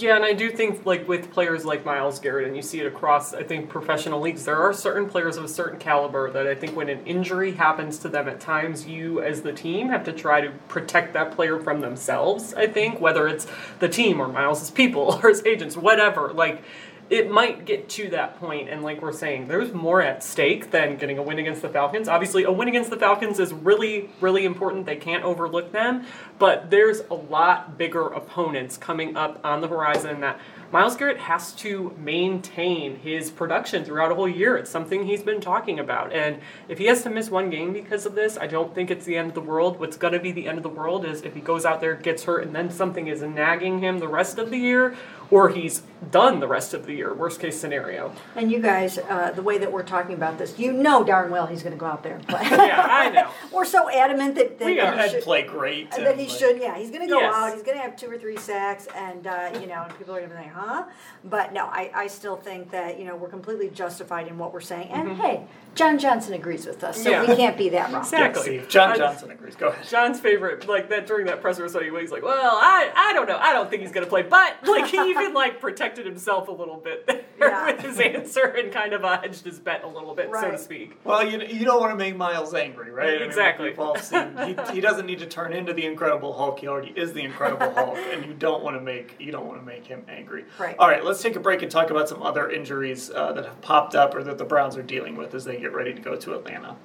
Yeah, 0.00 0.14
and 0.14 0.24
I 0.24 0.32
do 0.32 0.50
think 0.50 0.86
like 0.86 1.08
with 1.08 1.32
players 1.32 1.64
like 1.64 1.84
Myles 1.84 2.20
Garrett, 2.20 2.46
and 2.46 2.54
you 2.54 2.62
see 2.62 2.80
it 2.80 2.86
across 2.86 3.34
I 3.34 3.42
think 3.42 3.68
professional 3.68 4.20
leagues, 4.20 4.44
there 4.44 4.56
are 4.56 4.72
certain 4.72 5.08
players 5.08 5.36
of 5.36 5.44
a 5.44 5.48
certain 5.48 5.78
caliber 5.78 6.30
that 6.30 6.46
I 6.46 6.54
think 6.54 6.76
when 6.76 6.88
an 6.88 7.04
injury 7.04 7.52
happens 7.52 7.98
to 8.00 8.08
them 8.08 8.28
at 8.28 8.38
times, 8.38 8.86
you 8.86 9.20
as 9.22 9.42
the 9.42 9.52
team 9.52 9.88
have 9.88 10.04
to 10.04 10.12
try 10.12 10.40
to 10.40 10.50
protect 10.68 11.14
that 11.14 11.32
player 11.32 11.58
from 11.58 11.80
themselves. 11.80 12.54
I 12.54 12.68
think 12.68 13.00
whether 13.00 13.26
it's 13.26 13.46
the 13.80 13.88
team 13.88 14.20
or 14.20 14.28
Myles's 14.28 14.70
people 14.70 15.18
or 15.22 15.30
his 15.30 15.44
agents, 15.44 15.76
whatever. 15.76 16.32
Like 16.32 16.62
it 17.10 17.30
might 17.30 17.64
get 17.64 17.88
to 17.90 18.10
that 18.10 18.38
point, 18.38 18.68
and 18.68 18.82
like 18.82 19.00
we're 19.00 19.12
saying, 19.12 19.48
there's 19.48 19.72
more 19.72 20.02
at 20.02 20.22
stake 20.22 20.70
than 20.70 20.96
getting 20.96 21.18
a 21.18 21.22
win 21.22 21.38
against 21.38 21.62
the 21.62 21.68
Falcons. 21.68 22.08
Obviously, 22.08 22.44
a 22.44 22.52
win 22.52 22.68
against 22.68 22.90
the 22.90 22.96
Falcons 22.96 23.40
is 23.40 23.52
really, 23.52 24.10
really 24.20 24.44
important. 24.44 24.84
They 24.86 24.96
can't 24.96 25.24
overlook 25.24 25.72
them, 25.72 26.04
but 26.38 26.70
there's 26.70 27.00
a 27.10 27.14
lot 27.14 27.78
bigger 27.78 28.06
opponents 28.08 28.76
coming 28.76 29.16
up 29.16 29.40
on 29.42 29.60
the 29.60 29.68
horizon 29.68 30.20
that 30.20 30.38
Myles 30.70 30.96
Garrett 30.96 31.18
has 31.18 31.52
to 31.54 31.96
maintain 31.98 32.96
his 32.96 33.30
production 33.30 33.84
throughout 33.84 34.12
a 34.12 34.14
whole 34.14 34.28
year. 34.28 34.56
It's 34.56 34.70
something 34.70 35.06
he's 35.06 35.22
been 35.22 35.40
talking 35.40 35.78
about. 35.78 36.12
And 36.12 36.40
if 36.68 36.76
he 36.76 36.86
has 36.86 37.02
to 37.04 37.10
miss 37.10 37.30
one 37.30 37.48
game 37.48 37.72
because 37.72 38.04
of 38.04 38.14
this, 38.14 38.36
I 38.36 38.46
don't 38.46 38.74
think 38.74 38.90
it's 38.90 39.06
the 39.06 39.16
end 39.16 39.28
of 39.28 39.34
the 39.34 39.40
world. 39.40 39.80
What's 39.80 39.96
going 39.96 40.12
to 40.12 40.20
be 40.20 40.30
the 40.30 40.46
end 40.46 40.58
of 40.58 40.62
the 40.62 40.68
world 40.68 41.06
is 41.06 41.22
if 41.22 41.34
he 41.34 41.40
goes 41.40 41.64
out 41.64 41.80
there, 41.80 41.94
gets 41.94 42.24
hurt, 42.24 42.44
and 42.44 42.54
then 42.54 42.70
something 42.70 43.06
is 43.06 43.22
nagging 43.22 43.80
him 43.80 43.98
the 43.98 44.08
rest 44.08 44.38
of 44.38 44.50
the 44.50 44.58
year, 44.58 44.94
or 45.30 45.50
he's 45.50 45.82
done 46.10 46.40
the 46.40 46.48
rest 46.48 46.74
of 46.74 46.86
the 46.86 46.94
year, 46.94 47.12
worst 47.12 47.40
case 47.40 47.58
scenario. 47.58 48.12
And 48.34 48.50
you 48.50 48.60
guys, 48.60 48.98
uh, 48.98 49.32
the 49.32 49.42
way 49.42 49.58
that 49.58 49.70
we're 49.70 49.82
talking 49.82 50.14
about 50.14 50.38
this, 50.38 50.58
you 50.58 50.72
know 50.72 51.04
darn 51.04 51.30
well 51.30 51.46
he's 51.46 51.62
going 51.62 51.74
to 51.74 51.78
go 51.78 51.86
out 51.86 52.02
there 52.02 52.16
and 52.16 52.26
play. 52.26 52.40
yeah, 52.50 52.86
I 52.88 53.10
know. 53.10 53.30
we're 53.52 53.64
so 53.64 53.90
adamant 53.90 54.36
that, 54.36 54.58
that 54.58 54.64
we 54.64 54.76
that 54.76 55.04
he 55.04 55.10
should 55.10 55.24
play 55.24 55.42
great. 55.42 55.90
That 55.92 56.18
he 56.18 56.28
should, 56.28 56.58
yeah, 56.58 56.78
he's 56.78 56.90
going 56.90 57.02
to 57.02 57.08
go 57.12 57.20
yes. 57.20 57.34
out. 57.34 57.54
He's 57.54 57.62
going 57.62 57.76
to 57.76 57.82
have 57.82 57.96
two 57.96 58.10
or 58.10 58.18
three 58.18 58.36
sacks, 58.36 58.86
and 58.94 59.26
uh, 59.26 59.50
you 59.60 59.66
know, 59.66 59.84
and 59.84 59.98
people 59.98 60.14
are 60.14 60.18
going 60.18 60.30
to 60.30 60.36
be 60.36 60.42
like, 60.42 60.52
huh? 60.58 60.84
But 61.24 61.52
no, 61.52 61.66
I, 61.66 61.90
I 61.94 62.06
still 62.06 62.36
think 62.36 62.70
that 62.70 62.98
you 62.98 63.04
know 63.04 63.16
we're 63.16 63.28
completely 63.28 63.68
justified 63.70 64.28
in 64.28 64.38
what 64.38 64.52
we're 64.52 64.60
saying. 64.60 64.88
And 64.90 65.08
mm-hmm. 65.08 65.20
hey, 65.20 65.46
John 65.74 65.98
Johnson 65.98 66.34
agrees 66.34 66.66
with 66.66 66.82
us, 66.84 67.02
so 67.02 67.10
yeah. 67.10 67.20
we 67.20 67.34
can't 67.36 67.56
be 67.56 67.68
that 67.70 67.92
wrong. 67.92 68.02
Exactly. 68.02 68.62
John 68.68 68.96
Johnson 68.96 69.30
agrees. 69.30 69.56
Go 69.56 69.68
ahead. 69.68 69.86
John's 69.88 70.20
favorite, 70.20 70.68
like 70.68 70.88
that 70.90 71.06
during 71.06 71.26
that 71.26 71.40
presser 71.40 71.68
study, 71.68 71.90
he's 71.90 72.10
like, 72.10 72.22
"Well, 72.22 72.56
I, 72.56 72.90
I 72.94 73.12
don't 73.12 73.28
know. 73.28 73.38
I 73.38 73.52
don't 73.52 73.70
think 73.70 73.82
he's 73.82 73.92
going 73.92 74.04
to 74.04 74.10
play," 74.10 74.22
but 74.22 74.56
like 74.66 74.86
he 74.86 74.96
even 75.10 75.34
like 75.34 75.60
protected 75.60 76.06
himself 76.06 76.48
a 76.48 76.52
little 76.52 76.76
bit 76.76 77.04
yeah. 77.48 77.66
with 77.72 77.80
his 77.84 78.00
answer 78.00 78.44
and 78.44 78.72
kind 78.72 78.92
of 78.92 79.04
uh, 79.04 79.20
hedged 79.20 79.44
his 79.44 79.58
bet 79.58 79.84
a 79.84 79.88
little 79.88 80.14
bit, 80.14 80.28
right. 80.30 80.42
so 80.42 80.50
to 80.50 80.58
speak. 80.58 80.98
Well, 81.04 81.26
you 81.26 81.40
you 81.40 81.64
don't 81.64 81.80
want 81.80 81.92
to 81.92 81.96
make 81.96 82.16
Myles 82.16 82.54
angry, 82.54 82.90
right? 82.90 83.22
Exactly. 83.22 83.74
I 83.78 84.28
mean, 84.34 84.56
he, 84.56 84.72
he 84.74 84.80
doesn't 84.80 85.06
need 85.06 85.20
to 85.20 85.26
turn 85.26 85.52
into 85.52 85.72
the 85.72 85.86
Incredible 85.86 86.32
Hulk. 86.32 86.58
He 86.58 86.68
already 86.68 86.92
is 86.96 87.12
the 87.12 87.22
Incredible 87.22 87.72
Hulk, 87.72 87.96
and 88.12 88.26
you 88.26 88.34
don't 88.34 88.62
want 88.62 88.76
to 88.76 88.80
make 88.80 89.16
you 89.18 89.32
don't 89.32 89.46
want 89.46 89.60
to 89.60 89.66
make 89.66 89.86
him 89.86 90.04
angry. 90.08 90.44
Right. 90.58 90.76
All 90.78 90.88
right, 90.88 91.04
let's 91.04 91.22
take 91.22 91.36
a 91.36 91.40
break 91.40 91.62
and 91.62 91.70
talk 91.70 91.90
about 91.90 92.08
some 92.08 92.22
other 92.22 92.50
injuries 92.50 93.10
uh, 93.10 93.32
that 93.32 93.44
have 93.44 93.60
popped 93.62 93.94
up 93.94 94.14
or 94.14 94.22
that 94.24 94.38
the 94.38 94.44
Browns 94.44 94.76
are 94.76 94.82
dealing 94.82 95.16
with 95.16 95.34
as 95.34 95.44
they 95.44 95.58
get 95.58 95.72
ready 95.72 95.94
to 95.94 96.00
go 96.00 96.16
to 96.16 96.34
Atlanta. 96.34 96.58
Atlanta. 96.58 96.76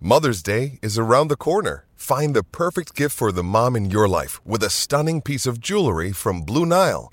Mother's 0.00 0.42
Day 0.42 0.78
is 0.82 0.98
around 0.98 1.28
the 1.28 1.36
corner. 1.36 1.86
Find 1.94 2.34
the 2.34 2.42
perfect 2.42 2.94
gift 2.94 3.16
for 3.16 3.32
the 3.32 3.42
mom 3.42 3.76
in 3.76 3.90
your 3.90 4.08
life 4.08 4.44
with 4.44 4.62
a 4.62 4.70
stunning 4.70 5.22
piece 5.22 5.46
of 5.46 5.60
jewelry 5.60 6.12
from 6.12 6.42
Blue 6.42 6.66
Nile. 6.66 7.12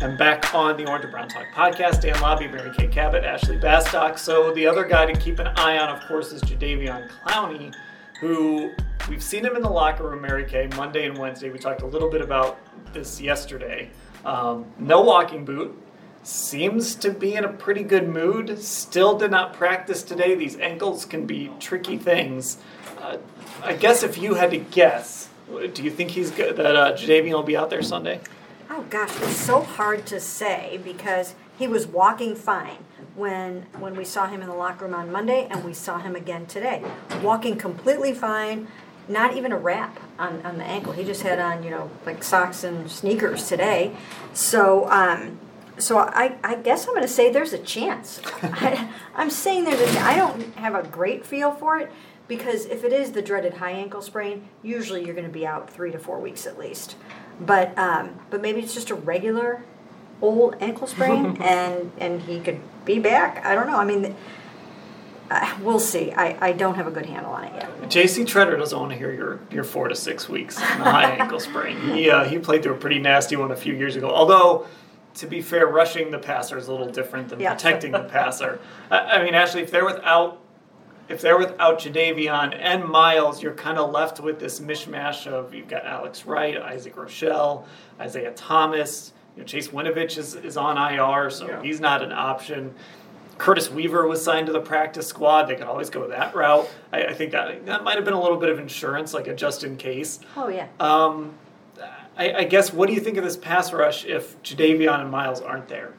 And 0.00 0.16
back 0.16 0.54
on 0.54 0.76
the 0.76 0.86
Orange 0.86 1.04
and 1.04 1.12
Brown 1.12 1.28
Talk 1.28 1.46
podcast, 1.52 2.02
Dan 2.02 2.14
Labbe, 2.16 2.48
Mary 2.52 2.70
Kay 2.76 2.86
Cabot, 2.86 3.24
Ashley 3.24 3.58
Bastock. 3.58 4.16
So 4.16 4.54
the 4.54 4.64
other 4.64 4.84
guy 4.84 5.06
to 5.06 5.18
keep 5.18 5.40
an 5.40 5.48
eye 5.48 5.76
on, 5.76 5.88
of 5.88 6.06
course, 6.06 6.30
is 6.30 6.40
Jadeveon 6.42 7.10
Clowney, 7.26 7.74
who 8.20 8.70
we've 9.08 9.22
seen 9.22 9.44
him 9.44 9.56
in 9.56 9.62
the 9.62 9.68
locker 9.68 10.08
room, 10.08 10.22
Mary 10.22 10.44
Kay, 10.44 10.68
Monday 10.76 11.06
and 11.06 11.18
Wednesday. 11.18 11.50
We 11.50 11.58
talked 11.58 11.82
a 11.82 11.86
little 11.86 12.08
bit 12.08 12.20
about 12.20 12.60
this 12.92 13.20
yesterday. 13.20 13.90
Um, 14.24 14.66
no 14.78 15.00
walking 15.00 15.44
boot. 15.44 15.76
Seems 16.22 16.94
to 16.96 17.10
be 17.10 17.34
in 17.34 17.44
a 17.44 17.52
pretty 17.52 17.82
good 17.82 18.08
mood. 18.08 18.62
Still 18.62 19.18
did 19.18 19.32
not 19.32 19.52
practice 19.52 20.04
today. 20.04 20.36
These 20.36 20.58
ankles 20.58 21.06
can 21.06 21.26
be 21.26 21.50
tricky 21.58 21.98
things. 21.98 22.58
Uh, 23.00 23.16
I 23.64 23.72
guess 23.72 24.04
if 24.04 24.16
you 24.16 24.34
had 24.34 24.52
to 24.52 24.58
guess, 24.58 25.28
do 25.74 25.82
you 25.82 25.90
think 25.90 26.12
he's 26.12 26.30
good, 26.30 26.56
that 26.56 26.76
uh, 26.76 26.92
Jadeveon 26.92 27.32
will 27.32 27.42
be 27.42 27.56
out 27.56 27.68
there 27.68 27.82
Sunday? 27.82 28.20
Oh 28.70 28.84
gosh, 28.90 29.10
it's 29.22 29.36
so 29.36 29.62
hard 29.62 30.04
to 30.06 30.20
say 30.20 30.78
because 30.84 31.34
he 31.58 31.66
was 31.66 31.86
walking 31.86 32.34
fine 32.34 32.84
when 33.14 33.62
when 33.78 33.96
we 33.96 34.04
saw 34.04 34.26
him 34.26 34.42
in 34.42 34.48
the 34.48 34.54
locker 34.54 34.84
room 34.84 34.94
on 34.94 35.10
Monday 35.10 35.48
and 35.50 35.64
we 35.64 35.72
saw 35.72 35.98
him 35.98 36.14
again 36.14 36.44
today. 36.44 36.82
Walking 37.22 37.56
completely 37.56 38.12
fine, 38.12 38.68
not 39.08 39.34
even 39.36 39.52
a 39.52 39.58
wrap 39.58 39.98
on, 40.18 40.44
on 40.44 40.58
the 40.58 40.64
ankle. 40.64 40.92
He 40.92 41.02
just 41.02 41.22
had 41.22 41.38
on, 41.38 41.62
you 41.62 41.70
know, 41.70 41.90
like 42.04 42.22
socks 42.22 42.62
and 42.62 42.90
sneakers 42.90 43.48
today. 43.48 43.96
So 44.34 44.90
um 44.90 45.38
so 45.78 45.98
I, 45.98 46.36
I 46.44 46.56
guess 46.56 46.86
I'm 46.86 46.92
going 46.92 47.02
to 47.02 47.08
say 47.08 47.30
there's 47.32 47.52
a 47.52 47.58
chance. 47.58 48.20
I, 48.42 48.92
I'm 49.14 49.30
saying 49.30 49.64
there's 49.64 49.80
a 49.80 50.00
I 50.00 50.16
don't 50.16 50.54
have 50.56 50.74
a 50.74 50.86
great 50.88 51.24
feel 51.24 51.52
for 51.52 51.78
it 51.78 51.90
because 52.26 52.66
if 52.66 52.84
it 52.84 52.92
is 52.92 53.12
the 53.12 53.22
dreaded 53.22 53.54
high 53.54 53.70
ankle 53.70 54.02
sprain, 54.02 54.48
usually 54.62 55.04
you're 55.04 55.14
going 55.14 55.26
to 55.26 55.32
be 55.32 55.46
out 55.46 55.70
three 55.70 55.90
to 55.92 55.98
four 55.98 56.20
weeks 56.20 56.46
at 56.46 56.58
least. 56.58 56.96
But 57.40 57.76
um, 57.78 58.18
but 58.30 58.40
maybe 58.42 58.60
it's 58.60 58.74
just 58.74 58.90
a 58.90 58.94
regular 58.94 59.62
old 60.20 60.56
ankle 60.60 60.86
sprain, 60.86 61.36
and 61.40 61.92
and 61.98 62.22
he 62.22 62.40
could 62.40 62.60
be 62.84 62.98
back. 62.98 63.44
I 63.44 63.54
don't 63.54 63.66
know. 63.66 63.76
I 63.76 63.84
mean. 63.84 64.14
Uh, 65.30 65.46
we'll 65.60 65.78
see. 65.78 66.10
I, 66.12 66.38
I 66.40 66.52
don't 66.52 66.76
have 66.76 66.86
a 66.86 66.90
good 66.90 67.04
handle 67.04 67.32
on 67.34 67.44
it 67.44 67.52
yet. 67.54 67.80
JC 67.90 68.24
Tretter 68.24 68.56
doesn't 68.56 68.78
want 68.80 68.92
to 68.92 68.96
hear 68.96 69.12
your, 69.12 69.38
your 69.50 69.62
four 69.62 69.86
to 69.88 69.94
six 69.94 70.26
weeks 70.26 70.56
high 70.58 71.10
ankle 71.20 71.38
sprain. 71.38 71.78
He, 71.90 72.08
uh, 72.08 72.24
he 72.24 72.38
played 72.38 72.62
through 72.62 72.72
a 72.72 72.78
pretty 72.78 72.98
nasty 72.98 73.36
one 73.36 73.50
a 73.50 73.56
few 73.56 73.74
years 73.74 73.94
ago. 73.94 74.08
Although, 74.10 74.66
to 75.16 75.26
be 75.26 75.42
fair, 75.42 75.66
rushing 75.66 76.10
the 76.12 76.18
passer 76.18 76.56
is 76.56 76.68
a 76.68 76.70
little 76.72 76.88
different 76.88 77.28
than 77.28 77.40
Yeah. 77.40 77.52
protecting 77.52 77.92
the 77.92 78.04
passer. 78.04 78.58
I, 78.90 78.98
I 79.00 79.22
mean, 79.22 79.34
actually, 79.34 79.64
if 79.64 79.70
they're 79.70 79.84
without 79.84 80.40
if 81.08 81.20
they're 81.20 81.38
without 81.38 81.78
Jadeveon 81.80 82.56
and 82.58 82.84
Myles, 82.84 83.42
you're 83.42 83.54
kind 83.54 83.78
of 83.78 83.90
left 83.90 84.20
with 84.20 84.38
this 84.38 84.60
mishmash 84.60 85.26
of 85.26 85.54
you've 85.54 85.68
got 85.68 85.84
Alex 85.84 86.26
Wright, 86.26 86.56
Isaac 86.56 86.96
Rochell, 86.96 87.64
Isaiah 88.00 88.32
Thomas. 88.32 89.12
You 89.36 89.42
know, 89.42 89.46
Chase 89.46 89.68
Winovich 89.68 90.18
is, 90.18 90.34
is 90.34 90.56
on 90.56 90.76
IR, 90.76 91.30
so 91.30 91.46
Yeah. 91.48 91.62
he's 91.62 91.80
not 91.80 92.02
an 92.02 92.12
option. 92.12 92.74
Curtis 93.38 93.70
Weaver 93.70 94.06
was 94.08 94.22
signed 94.22 94.46
to 94.48 94.52
the 94.52 94.60
practice 94.60 95.06
squad. 95.06 95.44
They 95.44 95.54
could 95.54 95.68
always 95.68 95.90
go 95.90 96.08
that 96.08 96.34
route. 96.34 96.68
I, 96.92 97.04
I 97.04 97.14
think 97.14 97.30
that 97.32 97.64
that 97.66 97.84
might 97.84 97.94
have 97.94 98.04
been 98.04 98.14
a 98.14 98.20
little 98.20 98.36
bit 98.36 98.48
of 98.48 98.58
insurance, 98.58 99.14
like 99.14 99.28
a 99.28 99.34
just 99.34 99.62
in 99.62 99.76
case. 99.76 100.18
Oh 100.36 100.48
yeah. 100.48 100.66
Um, 100.80 101.34
I, 102.16 102.32
I 102.38 102.44
guess, 102.44 102.72
what 102.72 102.88
do 102.88 102.94
you 102.94 103.00
think 103.00 103.16
of 103.16 103.22
this 103.22 103.36
pass 103.36 103.72
rush 103.72 104.04
if 104.04 104.42
Jadeveon 104.42 105.02
and 105.02 105.10
Myles 105.10 105.40
aren't 105.40 105.68
there? 105.68 105.92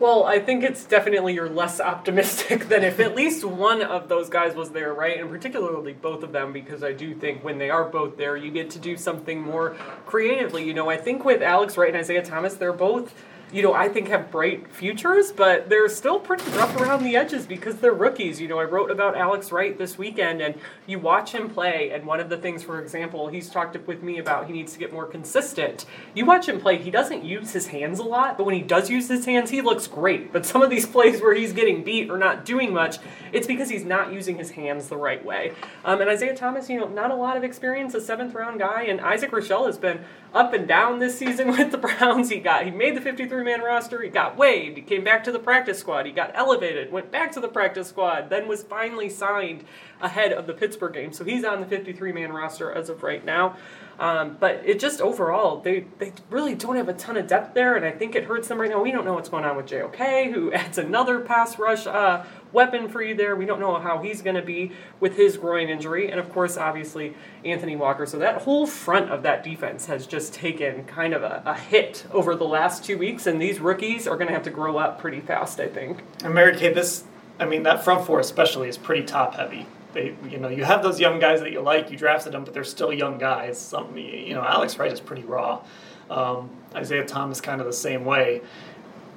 Well, 0.00 0.24
I 0.24 0.38
think 0.38 0.64
it's 0.64 0.86
definitely 0.86 1.34
you're 1.34 1.50
less 1.50 1.78
optimistic 1.78 2.68
than 2.70 2.82
if 2.82 3.00
at 3.00 3.14
least 3.14 3.44
one 3.44 3.82
of 3.82 4.08
those 4.08 4.30
guys 4.30 4.54
was 4.54 4.70
there, 4.70 4.94
right? 4.94 5.20
And 5.20 5.28
particularly 5.28 5.92
both 5.92 6.22
of 6.22 6.32
them, 6.32 6.54
because 6.54 6.82
I 6.82 6.94
do 6.94 7.14
think 7.14 7.44
when 7.44 7.58
they 7.58 7.68
are 7.68 7.84
both 7.84 8.16
there, 8.16 8.34
you 8.34 8.50
get 8.50 8.70
to 8.70 8.78
do 8.78 8.96
something 8.96 9.42
more 9.42 9.76
creatively. 10.06 10.64
You 10.64 10.72
know, 10.72 10.88
I 10.88 10.96
think 10.96 11.26
with 11.26 11.42
Alex 11.42 11.76
Wright 11.76 11.90
and 11.90 11.98
Isaiah 11.98 12.24
Thomas, 12.24 12.54
they're 12.54 12.72
both, 12.72 13.12
you 13.52 13.62
know, 13.62 13.72
I 13.72 13.88
think 13.88 14.08
have 14.08 14.30
bright 14.30 14.68
futures, 14.68 15.32
but 15.32 15.68
they're 15.68 15.88
still 15.88 16.20
pretty 16.20 16.48
rough 16.52 16.80
around 16.80 17.02
the 17.02 17.16
edges 17.16 17.46
because 17.46 17.76
they're 17.76 17.92
rookies. 17.92 18.40
You 18.40 18.48
know, 18.48 18.58
I 18.58 18.64
wrote 18.64 18.90
about 18.90 19.16
Alex 19.16 19.50
Wright 19.50 19.76
this 19.76 19.98
weekend, 19.98 20.40
and 20.40 20.54
you 20.86 20.98
watch 20.98 21.32
him 21.32 21.50
play, 21.50 21.90
and 21.90 22.06
one 22.06 22.20
of 22.20 22.28
the 22.28 22.36
things, 22.36 22.62
for 22.62 22.80
example, 22.80 23.28
he's 23.28 23.50
talked 23.50 23.76
with 23.86 24.02
me 24.02 24.18
about 24.18 24.46
he 24.46 24.52
needs 24.52 24.72
to 24.72 24.78
get 24.78 24.92
more 24.92 25.06
consistent. 25.06 25.86
You 26.14 26.26
watch 26.26 26.48
him 26.48 26.60
play, 26.60 26.78
he 26.78 26.90
doesn't 26.90 27.24
use 27.24 27.52
his 27.52 27.68
hands 27.68 27.98
a 27.98 28.04
lot, 28.04 28.36
but 28.36 28.44
when 28.44 28.54
he 28.54 28.62
does 28.62 28.88
use 28.88 29.08
his 29.08 29.24
hands, 29.24 29.50
he 29.50 29.60
looks 29.60 29.86
great. 29.86 30.32
But 30.32 30.46
some 30.46 30.62
of 30.62 30.70
these 30.70 30.86
plays 30.86 31.20
where 31.20 31.34
he's 31.34 31.52
getting 31.52 31.82
beat 31.82 32.10
or 32.10 32.18
not 32.18 32.44
doing 32.44 32.72
much, 32.72 32.98
it's 33.32 33.46
because 33.46 33.68
he's 33.68 33.84
not 33.84 34.12
using 34.12 34.36
his 34.36 34.52
hands 34.52 34.88
the 34.88 34.96
right 34.96 35.24
way. 35.24 35.52
Um, 35.84 36.00
and 36.00 36.10
Isaiah 36.10 36.36
Thomas, 36.36 36.68
you 36.68 36.78
know, 36.78 36.88
not 36.88 37.10
a 37.10 37.16
lot 37.16 37.36
of 37.36 37.44
experience, 37.44 37.94
a 37.94 38.00
seventh 38.00 38.34
round 38.34 38.60
guy, 38.60 38.82
and 38.82 39.00
Isaac 39.00 39.30
Rochell 39.30 39.66
has 39.66 39.78
been 39.78 40.04
up 40.32 40.52
and 40.52 40.68
down 40.68 40.98
this 40.98 41.18
season 41.18 41.48
with 41.56 41.70
the 41.70 41.78
Browns. 41.78 42.30
He 42.30 42.38
got 42.38 42.64
he 42.64 42.70
made 42.70 42.96
the 42.96 43.00
53 43.00 43.39
man 43.44 43.60
roster, 43.60 44.02
he 44.02 44.08
got 44.08 44.36
waived, 44.36 44.76
he 44.76 44.82
came 44.82 45.04
back 45.04 45.24
to 45.24 45.32
the 45.32 45.38
practice 45.38 45.78
squad, 45.78 46.06
he 46.06 46.12
got 46.12 46.32
elevated, 46.34 46.92
went 46.92 47.10
back 47.10 47.32
to 47.32 47.40
the 47.40 47.48
practice 47.48 47.88
squad, 47.88 48.30
then 48.30 48.48
was 48.48 48.62
finally 48.62 49.08
signed 49.08 49.64
ahead 50.00 50.32
of 50.32 50.46
the 50.46 50.54
Pittsburgh 50.54 50.94
game. 50.94 51.12
So 51.12 51.24
he's 51.24 51.44
on 51.44 51.60
the 51.60 51.66
53 51.66 52.12
man 52.12 52.32
roster 52.32 52.72
as 52.72 52.88
of 52.88 53.02
right 53.02 53.24
now. 53.24 53.56
Um, 53.98 54.38
but 54.40 54.62
it 54.64 54.80
just 54.80 55.02
overall, 55.02 55.60
they, 55.60 55.84
they 55.98 56.14
really 56.30 56.54
don't 56.54 56.76
have 56.76 56.88
a 56.88 56.94
ton 56.94 57.18
of 57.18 57.26
depth 57.26 57.52
there, 57.52 57.76
and 57.76 57.84
I 57.84 57.90
think 57.90 58.14
it 58.14 58.24
hurts 58.24 58.48
them 58.48 58.58
right 58.58 58.70
now. 58.70 58.82
We 58.82 58.92
don't 58.92 59.04
know 59.04 59.12
what's 59.12 59.28
going 59.28 59.44
on 59.44 59.56
with 59.56 59.66
JOK, 59.66 60.32
who 60.32 60.52
adds 60.54 60.78
another 60.78 61.20
pass 61.20 61.58
rush 61.58 61.86
uh, 61.86 62.24
weapon 62.52 62.88
for 62.88 63.02
you 63.02 63.14
there. 63.14 63.36
We 63.36 63.46
don't 63.46 63.60
know 63.60 63.78
how 63.78 63.98
he's 63.98 64.22
going 64.22 64.36
to 64.36 64.42
be 64.42 64.72
with 64.98 65.16
his 65.16 65.36
groin 65.36 65.68
injury, 65.68 66.10
and 66.10 66.18
of 66.18 66.32
course, 66.32 66.56
obviously, 66.56 67.14
Anthony 67.44 67.76
Walker. 67.76 68.06
So 68.06 68.18
that 68.18 68.42
whole 68.42 68.66
front 68.66 69.10
of 69.10 69.22
that 69.22 69.44
defense 69.44 69.86
has 69.86 70.06
just 70.06 70.34
taken 70.34 70.84
kind 70.84 71.14
of 71.14 71.22
a, 71.22 71.42
a 71.46 71.54
hit 71.54 72.06
over 72.12 72.34
the 72.34 72.44
last 72.44 72.84
two 72.84 72.98
weeks, 72.98 73.26
and 73.26 73.40
these 73.40 73.60
rookies 73.60 74.06
are 74.06 74.16
going 74.16 74.28
to 74.28 74.34
have 74.34 74.44
to 74.44 74.50
grow 74.50 74.78
up 74.78 75.00
pretty 75.00 75.20
fast, 75.20 75.60
I 75.60 75.68
think. 75.68 76.02
And 76.24 76.34
Mary 76.34 76.56
Kay, 76.56 76.72
this, 76.72 77.04
I 77.38 77.44
mean, 77.44 77.62
that 77.64 77.84
front 77.84 78.06
four 78.06 78.20
especially 78.20 78.68
is 78.68 78.78
pretty 78.78 79.04
top 79.04 79.34
heavy. 79.34 79.66
They, 79.92 80.14
you 80.28 80.38
know, 80.38 80.48
you 80.48 80.64
have 80.64 80.82
those 80.82 81.00
young 81.00 81.18
guys 81.18 81.40
that 81.40 81.50
you 81.50 81.60
like, 81.60 81.90
you 81.90 81.96
drafted 81.96 82.32
them, 82.32 82.44
but 82.44 82.54
they're 82.54 82.62
still 82.62 82.92
young 82.92 83.18
guys. 83.18 83.58
Some, 83.58 83.96
you 83.96 84.34
know, 84.34 84.42
Alex 84.42 84.78
Wright 84.78 84.92
is 84.92 85.00
pretty 85.00 85.24
raw. 85.24 85.62
Um, 86.08 86.50
Isaiah 86.74 87.04
Thomas 87.04 87.40
kind 87.40 87.60
of 87.60 87.66
the 87.66 87.72
same 87.72 88.04
way. 88.04 88.42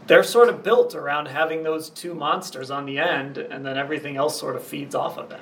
They're 0.08 0.24
sort 0.24 0.50
of 0.50 0.64
built 0.64 0.96
around 0.96 1.28
having 1.28 1.64
those 1.64 1.90
two 1.90 2.14
monsters 2.14 2.70
on 2.70 2.86
the 2.86 3.00
end, 3.00 3.38
and 3.38 3.66
then 3.66 3.78
everything 3.78 4.18
else 4.18 4.40
sort 4.40 4.56
of 4.56 4.64
feeds 4.64 4.96
off 4.96 5.18
of 5.18 5.30
that. 5.30 5.40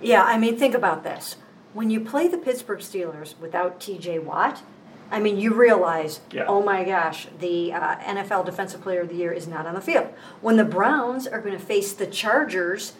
Yeah, 0.00 0.22
I 0.22 0.38
mean, 0.38 0.56
think 0.56 0.74
about 0.74 1.02
this. 1.02 1.36
When 1.72 1.90
you 1.90 2.00
play 2.00 2.28
the 2.28 2.38
Pittsburgh 2.38 2.78
Steelers 2.80 3.38
without 3.40 3.80
TJ 3.80 4.22
Watt, 4.22 4.62
I 5.10 5.20
mean, 5.20 5.38
you 5.38 5.54
realize, 5.54 6.20
Yeah. 6.32 6.46
oh 6.48 6.62
my 6.62 6.84
gosh, 6.84 7.28
the 7.38 7.72
uh, 7.72 7.96
NFL 7.98 8.44
Defensive 8.44 8.80
Player 8.80 9.00
of 9.02 9.08
the 9.08 9.14
Year 9.14 9.32
is 9.32 9.46
not 9.46 9.66
on 9.66 9.74
the 9.74 9.80
field. 9.80 10.08
When 10.40 10.56
the 10.56 10.64
Browns 10.64 11.26
are 11.26 11.40
going 11.40 11.56
to 11.56 11.64
face 11.64 11.92
the 11.92 12.06
Chargers 12.06 12.94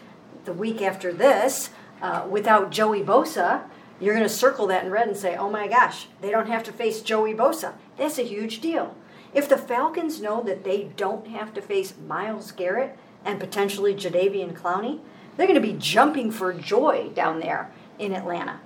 the 0.45 0.53
week 0.53 0.81
after 0.83 1.13
this 1.13 1.71
uh, 2.01 2.27
without 2.29 2.71
Joey 2.71 3.03
Bosa, 3.03 3.63
you're 3.99 4.15
going 4.15 4.27
to 4.27 4.33
circle 4.33 4.67
that 4.69 4.85
in 4.85 4.91
red 4.91 5.09
and 5.09 5.17
say, 5.17 5.37
oh 5.37 5.51
my 5.51 5.67
gosh, 5.67 6.07
they 6.21 6.31
don't 6.31 6.49
have 6.49 6.63
to 6.65 6.73
face 6.73 7.01
Joey 7.01 7.35
Bosa. 7.35 7.73
That's 7.97 8.19
a 8.19 8.23
huge 8.23 8.61
deal. 8.61 8.95
If 9.37 9.51
the 9.51 9.59
Falcons 9.59 10.19
know 10.19 10.43
that 10.45 10.65
they 10.65 10.85
don't 10.97 11.27
have 11.27 11.53
to 11.53 11.61
face 11.61 11.93
Myles 12.09 12.53
Garrett 12.53 12.97
and 13.23 13.39
potentially 13.39 13.95
Jadeveon 13.95 14.55
Clowney, 14.55 15.01
they're 15.37 15.47
going 15.47 15.61
to 15.61 15.69
be 15.73 15.77
jumping 15.79 16.31
for 16.31 16.55
joy 16.55 17.11
down 17.15 17.41
there 17.41 17.71
in 17.99 18.15
Atlanta. 18.15 18.61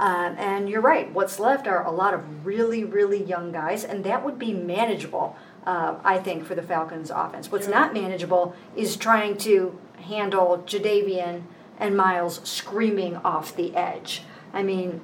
Um, 0.00 0.34
and 0.36 0.68
you're 0.68 0.80
right, 0.80 1.12
what's 1.14 1.38
left 1.38 1.68
are 1.68 1.86
a 1.86 1.92
lot 1.92 2.12
of 2.12 2.44
really, 2.44 2.82
really 2.82 3.22
young 3.22 3.52
guys, 3.52 3.84
and 3.84 4.02
that 4.02 4.24
would 4.24 4.36
be 4.36 4.52
manageable, 4.52 5.36
uh, 5.64 5.94
I 6.02 6.18
think, 6.18 6.44
for 6.44 6.56
the 6.56 6.62
Falcons 6.62 7.10
offense. 7.10 7.52
What's 7.52 7.68
not 7.68 7.94
manageable 7.94 8.56
is 8.74 8.96
trying 8.96 9.36
to 9.38 9.78
handle 10.00 10.64
Jadeveon 10.66 11.42
and 11.78 11.96
Myles 11.96 12.40
screaming 12.42 13.16
off 13.18 13.54
the 13.54 13.76
edge. 13.76 14.22
I 14.52 14.64
mean, 14.64 15.02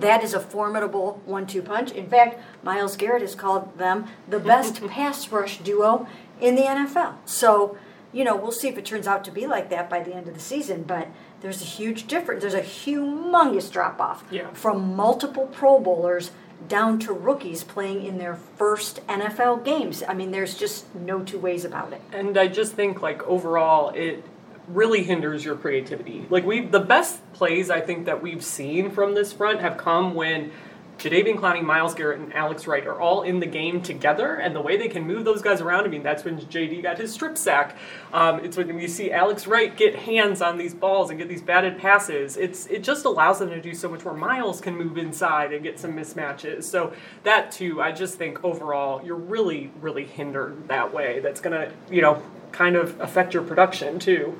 that 0.00 0.22
is 0.22 0.34
a 0.34 0.40
formidable 0.40 1.20
one 1.24 1.46
two 1.46 1.62
punch. 1.62 1.90
In 1.92 2.08
fact, 2.08 2.38
Myles 2.62 2.96
Garrett 2.96 3.22
has 3.22 3.34
called 3.34 3.78
them 3.78 4.06
the 4.28 4.38
best 4.38 4.84
pass 4.88 5.30
rush 5.30 5.58
duo 5.58 6.06
in 6.40 6.54
the 6.54 6.62
NFL. 6.62 7.14
So, 7.24 7.76
you 8.12 8.24
know, 8.24 8.36
we'll 8.36 8.52
see 8.52 8.68
if 8.68 8.78
it 8.78 8.84
turns 8.84 9.06
out 9.06 9.24
to 9.24 9.30
be 9.30 9.46
like 9.46 9.70
that 9.70 9.88
by 9.90 10.00
the 10.02 10.14
end 10.14 10.28
of 10.28 10.34
the 10.34 10.40
season, 10.40 10.82
but 10.82 11.08
there's 11.40 11.60
a 11.62 11.66
huge 11.66 12.06
difference. 12.06 12.42
There's 12.42 12.54
a 12.54 12.60
humongous 12.62 13.70
drop 13.70 14.00
off 14.00 14.24
Yeah. 14.30 14.48
from 14.52 14.94
multiple 14.96 15.46
Pro 15.46 15.78
Bowlers 15.78 16.30
down 16.68 16.98
to 17.00 17.12
rookies 17.12 17.62
playing 17.62 18.04
in 18.04 18.16
their 18.18 18.34
first 18.34 19.06
NFL 19.08 19.62
games. 19.64 20.02
I 20.08 20.14
mean, 20.14 20.30
there's 20.30 20.54
just 20.56 20.92
no 20.94 21.22
two 21.22 21.38
ways 21.38 21.64
about 21.66 21.92
it. 21.92 22.00
And 22.12 22.38
I 22.38 22.48
just 22.48 22.72
think 22.72 23.02
like 23.02 23.22
overall 23.24 23.90
it 23.90 24.24
really 24.68 25.02
hinders 25.02 25.44
your 25.44 25.56
creativity. 25.56 26.26
Like 26.30 26.44
we 26.44 26.66
the 26.66 26.80
best 26.80 27.20
plays 27.32 27.70
I 27.70 27.80
think 27.80 28.06
that 28.06 28.22
we've 28.22 28.44
seen 28.44 28.90
from 28.90 29.14
this 29.14 29.32
front 29.32 29.60
have 29.60 29.76
come 29.76 30.14
when 30.14 30.52
Jadeveon 30.98 31.38
Clowney, 31.38 31.62
Myles 31.62 31.94
Garrett, 31.94 32.20
and 32.20 32.32
Alex 32.34 32.66
Wright 32.66 32.86
are 32.86 32.98
all 32.98 33.22
in 33.22 33.38
the 33.38 33.46
game 33.46 33.82
together, 33.82 34.36
and 34.36 34.56
the 34.56 34.60
way 34.60 34.78
they 34.78 34.88
can 34.88 35.06
move 35.06 35.24
those 35.24 35.42
guys 35.42 35.60
around, 35.60 35.84
I 35.84 35.88
mean, 35.88 36.02
that's 36.02 36.24
when 36.24 36.38
JD 36.38 36.82
got 36.82 36.96
his 36.96 37.12
strip 37.12 37.36
sack. 37.36 37.76
Um, 38.14 38.42
it's 38.42 38.56
when 38.56 38.78
you 38.78 38.88
see 38.88 39.12
Alex 39.12 39.46
Wright 39.46 39.76
get 39.76 39.94
hands 39.94 40.40
on 40.40 40.56
these 40.56 40.74
balls 40.74 41.10
and 41.10 41.18
get 41.18 41.28
these 41.28 41.42
batted 41.42 41.78
passes. 41.78 42.38
It's 42.38 42.66
It 42.66 42.82
just 42.82 43.04
allows 43.04 43.40
them 43.40 43.50
to 43.50 43.60
do 43.60 43.74
so 43.74 43.90
much 43.90 44.04
more. 44.04 44.14
Myles 44.14 44.60
can 44.60 44.74
move 44.74 44.96
inside 44.96 45.52
and 45.52 45.62
get 45.62 45.78
some 45.78 45.92
mismatches. 45.92 46.64
So 46.64 46.94
that, 47.24 47.52
too, 47.52 47.82
I 47.82 47.92
just 47.92 48.16
think 48.16 48.42
overall, 48.42 49.04
you're 49.04 49.16
really, 49.16 49.70
really 49.80 50.04
hindered 50.04 50.68
that 50.68 50.94
way. 50.94 51.20
That's 51.20 51.40
going 51.40 51.60
to, 51.60 51.72
you 51.94 52.00
know, 52.00 52.22
kind 52.52 52.74
of 52.74 52.98
affect 53.00 53.34
your 53.34 53.42
production, 53.42 53.98
too. 53.98 54.38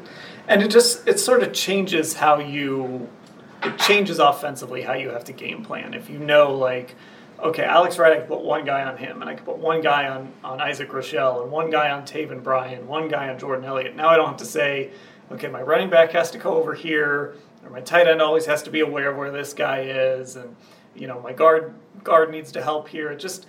And 0.48 0.62
it 0.62 0.70
just, 0.70 1.06
it 1.06 1.20
sort 1.20 1.42
of 1.42 1.52
changes 1.52 2.14
how 2.14 2.38
you 2.38 3.08
it 3.62 3.78
changes 3.78 4.18
offensively 4.18 4.82
how 4.82 4.94
you 4.94 5.10
have 5.10 5.24
to 5.24 5.32
game 5.32 5.64
plan. 5.64 5.94
If 5.94 6.10
you 6.10 6.18
know, 6.18 6.54
like, 6.54 6.94
okay, 7.40 7.64
Alex 7.64 7.98
Wright, 7.98 8.12
I 8.12 8.18
can 8.18 8.26
put 8.26 8.40
one 8.40 8.64
guy 8.64 8.84
on 8.84 8.96
him, 8.96 9.20
and 9.20 9.30
I 9.30 9.34
can 9.34 9.44
put 9.44 9.58
one 9.58 9.80
guy 9.80 10.08
on, 10.08 10.32
on 10.44 10.60
Isaac 10.60 10.90
Rochell, 10.90 11.42
and 11.42 11.50
one 11.50 11.70
guy 11.70 11.90
on 11.90 12.02
Taven 12.04 12.42
Bryan, 12.42 12.86
one 12.86 13.08
guy 13.08 13.28
on 13.28 13.38
Jordan 13.38 13.64
Elliott. 13.64 13.96
Now 13.96 14.08
I 14.08 14.16
don't 14.16 14.28
have 14.28 14.36
to 14.38 14.44
say, 14.44 14.90
okay, 15.32 15.48
my 15.48 15.62
running 15.62 15.90
back 15.90 16.12
has 16.12 16.30
to 16.32 16.38
go 16.38 16.54
over 16.54 16.74
here, 16.74 17.36
or 17.64 17.70
my 17.70 17.80
tight 17.80 18.06
end 18.06 18.22
always 18.22 18.46
has 18.46 18.62
to 18.64 18.70
be 18.70 18.80
aware 18.80 19.10
of 19.10 19.16
where 19.16 19.30
this 19.30 19.52
guy 19.52 19.80
is, 19.80 20.36
and 20.36 20.54
you 20.94 21.06
know, 21.06 21.20
my 21.20 21.32
guard 21.32 21.74
guard 22.04 22.30
needs 22.30 22.52
to 22.52 22.62
help 22.62 22.88
here. 22.88 23.10
It 23.10 23.18
just 23.18 23.46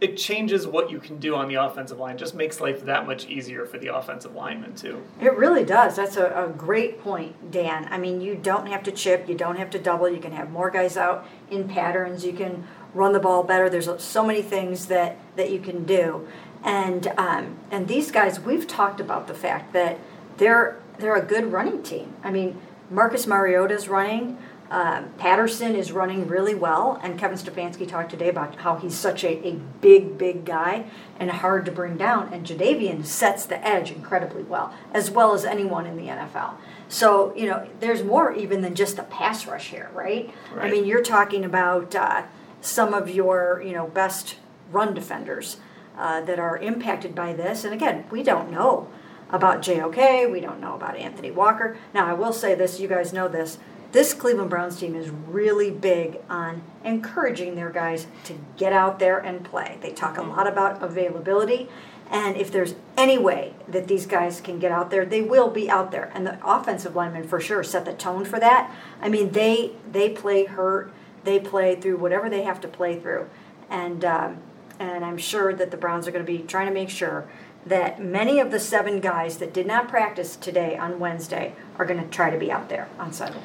it 0.00 0.16
changes 0.16 0.66
what 0.66 0.90
you 0.90 0.98
can 0.98 1.18
do 1.18 1.34
on 1.34 1.48
the 1.48 1.56
offensive 1.56 1.98
line. 1.98 2.16
Just 2.16 2.34
makes 2.34 2.60
life 2.60 2.84
that 2.86 3.06
much 3.06 3.26
easier 3.26 3.66
for 3.66 3.78
the 3.78 3.94
offensive 3.94 4.34
lineman 4.34 4.74
too. 4.74 5.02
It 5.20 5.36
really 5.36 5.64
does. 5.64 5.96
That's 5.96 6.16
a, 6.16 6.46
a, 6.46 6.48
great 6.48 7.02
point, 7.02 7.50
Dan. 7.50 7.86
I 7.90 7.98
mean, 7.98 8.20
you 8.20 8.34
don't 8.34 8.66
have 8.66 8.82
to 8.84 8.92
chip, 8.92 9.28
you 9.28 9.34
don't 9.34 9.56
have 9.56 9.70
to 9.70 9.78
double. 9.78 10.08
You 10.08 10.20
can 10.20 10.32
have 10.32 10.50
more 10.50 10.70
guys 10.70 10.96
out 10.96 11.26
in 11.50 11.68
patterns. 11.68 12.24
You 12.24 12.32
can 12.32 12.66
run 12.94 13.12
the 13.12 13.20
ball 13.20 13.42
better. 13.42 13.68
There's 13.68 13.88
so 14.02 14.24
many 14.24 14.42
things 14.42 14.86
that 14.86 15.18
that 15.36 15.50
you 15.50 15.60
can 15.60 15.84
do, 15.84 16.26
and 16.64 17.06
um, 17.18 17.58
and 17.70 17.86
these 17.86 18.10
guys, 18.10 18.40
we've 18.40 18.66
talked 18.66 19.00
about 19.00 19.26
the 19.26 19.34
fact 19.34 19.72
that 19.74 19.98
they're 20.38 20.80
they're 20.98 21.16
a 21.16 21.24
good 21.24 21.52
running 21.52 21.82
team. 21.82 22.14
I 22.24 22.30
mean, 22.30 22.60
Marcus 22.90 23.26
Mariota's 23.26 23.88
running. 23.88 24.38
Uh, 24.70 25.02
Patterson 25.18 25.74
is 25.74 25.90
running 25.90 26.28
really 26.28 26.54
well, 26.54 27.00
and 27.02 27.18
Kevin 27.18 27.36
Stefanski 27.36 27.88
talked 27.88 28.10
today 28.10 28.28
about 28.28 28.54
how 28.54 28.76
he's 28.76 28.94
such 28.94 29.24
a, 29.24 29.44
a 29.44 29.54
big, 29.80 30.16
big 30.16 30.44
guy 30.44 30.84
and 31.18 31.28
hard 31.28 31.64
to 31.64 31.72
bring 31.72 31.96
down. 31.96 32.32
And 32.32 32.46
Jadeveon 32.46 33.04
sets 33.04 33.44
the 33.46 33.66
edge 33.66 33.90
incredibly 33.90 34.44
well, 34.44 34.72
as 34.94 35.10
well 35.10 35.34
as 35.34 35.44
anyone 35.44 35.86
in 35.86 35.96
the 35.96 36.04
NFL. 36.04 36.54
So, 36.88 37.34
you 37.34 37.46
know, 37.46 37.68
there's 37.80 38.04
more 38.04 38.32
even 38.32 38.60
than 38.60 38.76
just 38.76 38.96
the 38.96 39.02
pass 39.02 39.44
rush 39.44 39.70
here, 39.70 39.90
right? 39.92 40.32
right. 40.54 40.66
I 40.66 40.70
mean, 40.70 40.84
you're 40.84 41.02
talking 41.02 41.44
about 41.44 41.96
uh, 41.96 42.22
some 42.60 42.94
of 42.94 43.10
your, 43.10 43.60
you 43.66 43.72
know, 43.72 43.88
best 43.88 44.36
run 44.70 44.94
defenders 44.94 45.56
uh, 45.98 46.20
that 46.20 46.38
are 46.38 46.56
impacted 46.58 47.12
by 47.12 47.32
this. 47.32 47.64
And 47.64 47.74
again, 47.74 48.04
we 48.10 48.22
don't 48.22 48.52
know 48.52 48.88
about 49.30 49.62
JOK, 49.62 50.30
we 50.30 50.40
don't 50.40 50.60
know 50.60 50.74
about 50.74 50.96
Anthony 50.96 51.30
Walker. 51.30 51.76
Now, 51.94 52.06
I 52.06 52.12
will 52.12 52.32
say 52.32 52.54
this, 52.54 52.80
you 52.80 52.88
guys 52.88 53.12
know 53.12 53.28
this 53.28 53.58
this 53.92 54.14
Cleveland 54.14 54.50
Browns 54.50 54.78
team 54.78 54.94
is 54.94 55.10
really 55.10 55.70
big 55.70 56.20
on 56.28 56.62
encouraging 56.84 57.56
their 57.56 57.70
guys 57.70 58.06
to 58.24 58.38
get 58.56 58.72
out 58.72 58.98
there 58.98 59.18
and 59.18 59.44
play. 59.44 59.78
They 59.80 59.92
talk 59.92 60.16
a 60.16 60.22
lot 60.22 60.46
about 60.46 60.82
availability, 60.82 61.68
and 62.10 62.36
if 62.36 62.50
there's 62.50 62.74
any 62.96 63.18
way 63.18 63.54
that 63.68 63.88
these 63.88 64.06
guys 64.06 64.40
can 64.40 64.58
get 64.58 64.72
out 64.72 64.90
there, 64.90 65.04
they 65.04 65.22
will 65.22 65.50
be 65.50 65.70
out 65.70 65.90
there. 65.90 66.10
And 66.14 66.26
the 66.26 66.38
offensive 66.44 66.94
linemen 66.94 67.26
for 67.26 67.40
sure 67.40 67.62
set 67.62 67.84
the 67.84 67.92
tone 67.92 68.24
for 68.24 68.40
that. 68.40 68.74
I 69.00 69.08
mean, 69.08 69.32
they 69.32 69.72
they 69.90 70.08
play 70.08 70.44
hurt, 70.44 70.92
they 71.24 71.40
play 71.40 71.74
through 71.74 71.98
whatever 71.98 72.28
they 72.28 72.42
have 72.42 72.60
to 72.62 72.68
play 72.68 72.98
through, 72.98 73.28
and 73.68 74.04
um, 74.04 74.38
and 74.78 75.04
I'm 75.04 75.18
sure 75.18 75.52
that 75.54 75.70
the 75.70 75.76
Browns 75.76 76.08
are 76.08 76.10
going 76.10 76.24
to 76.24 76.32
be 76.32 76.38
trying 76.38 76.66
to 76.66 76.72
make 76.72 76.90
sure 76.90 77.26
that 77.66 78.02
many 78.02 78.40
of 78.40 78.50
the 78.50 78.58
seven 78.58 79.00
guys 79.00 79.36
that 79.36 79.52
did 79.52 79.66
not 79.66 79.88
practice 79.88 80.34
today 80.34 80.76
on 80.78 80.98
Wednesday 80.98 81.54
are 81.78 81.84
going 81.84 82.02
to 82.02 82.08
try 82.08 82.30
to 82.30 82.38
be 82.38 82.50
out 82.50 82.70
there 82.70 82.88
on 82.98 83.12
Sunday. 83.12 83.42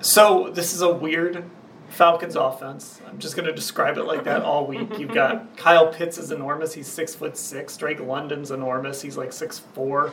So 0.00 0.50
this 0.52 0.74
is 0.74 0.82
a 0.82 0.92
weird 0.92 1.44
Falcons 1.88 2.36
offense. 2.36 3.00
I'm 3.08 3.18
just 3.18 3.34
going 3.34 3.46
to 3.46 3.52
describe 3.54 3.98
it 3.98 4.04
like 4.04 4.24
that 4.24 4.42
all 4.42 4.66
week. 4.66 4.98
You've 4.98 5.12
got 5.12 5.56
Kyle 5.56 5.92
Pitts 5.92 6.18
is 6.18 6.30
enormous. 6.30 6.74
He's 6.74 6.86
six 6.86 7.14
foot 7.14 7.36
six. 7.36 7.76
Drake 7.76 8.00
London's 8.00 8.50
enormous. 8.50 9.02
He's 9.02 9.16
like 9.16 9.32
six 9.32 9.58
four. 9.58 10.12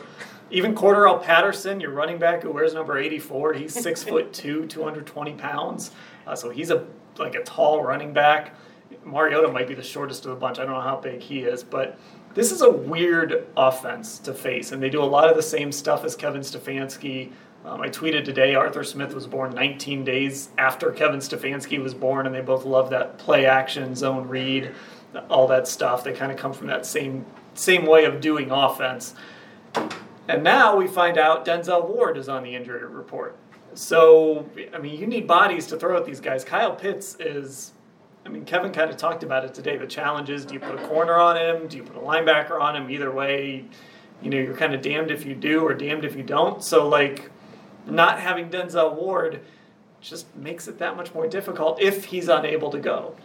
Even 0.50 0.74
Cordarrelle 0.74 1.22
Patterson, 1.22 1.80
your 1.80 1.90
running 1.90 2.18
back 2.18 2.42
who 2.42 2.50
wears 2.50 2.72
number 2.72 2.98
84, 2.98 3.54
he's 3.54 3.74
six 3.74 4.02
foot 4.04 4.32
two, 4.32 4.66
220 4.66 5.32
pounds. 5.34 5.90
Uh, 6.26 6.34
so 6.34 6.50
he's 6.50 6.70
a 6.70 6.86
like 7.18 7.34
a 7.34 7.42
tall 7.42 7.82
running 7.82 8.12
back. 8.12 8.54
Mariota 9.04 9.48
might 9.48 9.68
be 9.68 9.74
the 9.74 9.82
shortest 9.82 10.24
of 10.24 10.30
the 10.30 10.36
bunch. 10.36 10.58
I 10.58 10.64
don't 10.64 10.74
know 10.74 10.80
how 10.80 10.96
big 10.96 11.20
he 11.20 11.40
is, 11.40 11.62
but 11.62 11.98
this 12.34 12.52
is 12.52 12.60
a 12.60 12.70
weird 12.70 13.46
offense 13.56 14.18
to 14.20 14.34
face, 14.34 14.72
and 14.72 14.82
they 14.82 14.90
do 14.90 15.02
a 15.02 15.04
lot 15.04 15.28
of 15.28 15.36
the 15.36 15.42
same 15.42 15.72
stuff 15.72 16.04
as 16.04 16.14
Kevin 16.14 16.42
Stefanski 16.42 17.32
um, 17.66 17.80
I 17.80 17.88
tweeted 17.88 18.24
today 18.24 18.54
Arthur 18.54 18.84
Smith 18.84 19.12
was 19.12 19.26
born 19.26 19.52
19 19.52 20.04
days 20.04 20.50
after 20.56 20.92
Kevin 20.92 21.18
Stefanski 21.18 21.82
was 21.82 21.94
born, 21.94 22.26
and 22.26 22.34
they 22.34 22.40
both 22.40 22.64
love 22.64 22.90
that 22.90 23.18
play 23.18 23.44
action, 23.44 23.96
zone 23.96 24.28
read, 24.28 24.72
all 25.28 25.48
that 25.48 25.66
stuff. 25.66 26.04
They 26.04 26.12
kind 26.12 26.30
of 26.30 26.38
come 26.38 26.52
from 26.52 26.68
that 26.68 26.86
same 26.86 27.26
same 27.54 27.86
way 27.86 28.04
of 28.04 28.20
doing 28.20 28.50
offense. 28.52 29.14
And 30.28 30.44
now 30.44 30.76
we 30.76 30.86
find 30.86 31.18
out 31.18 31.44
Denzel 31.44 31.88
Ward 31.88 32.16
is 32.16 32.28
on 32.28 32.42
the 32.42 32.54
injury 32.54 32.84
report. 32.86 33.36
So, 33.74 34.48
I 34.72 34.78
mean, 34.78 34.98
you 34.98 35.06
need 35.06 35.26
bodies 35.26 35.66
to 35.68 35.76
throw 35.76 35.96
at 35.96 36.04
these 36.04 36.20
guys. 36.20 36.44
Kyle 36.44 36.74
Pitts 36.74 37.16
is, 37.18 37.72
I 38.24 38.28
mean, 38.28 38.44
Kevin 38.44 38.72
kind 38.72 38.90
of 38.90 38.96
talked 38.96 39.22
about 39.22 39.44
it 39.44 39.54
today. 39.54 39.76
The 39.76 39.86
challenge 39.86 40.30
is 40.30 40.44
do 40.44 40.54
you 40.54 40.60
put 40.60 40.74
a 40.74 40.86
corner 40.88 41.14
on 41.14 41.36
him? 41.36 41.66
Do 41.66 41.76
you 41.76 41.82
put 41.82 41.96
a 41.96 42.00
linebacker 42.00 42.60
on 42.60 42.76
him? 42.76 42.90
Either 42.90 43.10
way, 43.10 43.64
you 44.22 44.30
know, 44.30 44.38
you're 44.38 44.56
kind 44.56 44.74
of 44.74 44.82
damned 44.82 45.10
if 45.10 45.24
you 45.24 45.34
do 45.34 45.64
or 45.64 45.74
damned 45.74 46.04
if 46.04 46.16
you 46.16 46.22
don't. 46.22 46.62
So, 46.62 46.88
like, 46.88 47.30
not 47.86 48.20
having 48.20 48.50
Denzel 48.50 48.94
Ward 48.94 49.40
just 50.00 50.34
makes 50.36 50.68
it 50.68 50.78
that 50.78 50.96
much 50.96 51.14
more 51.14 51.26
difficult 51.26 51.80
if 51.80 52.06
he's 52.06 52.28
unable 52.28 52.70
to 52.70 52.78
go. 52.78 53.16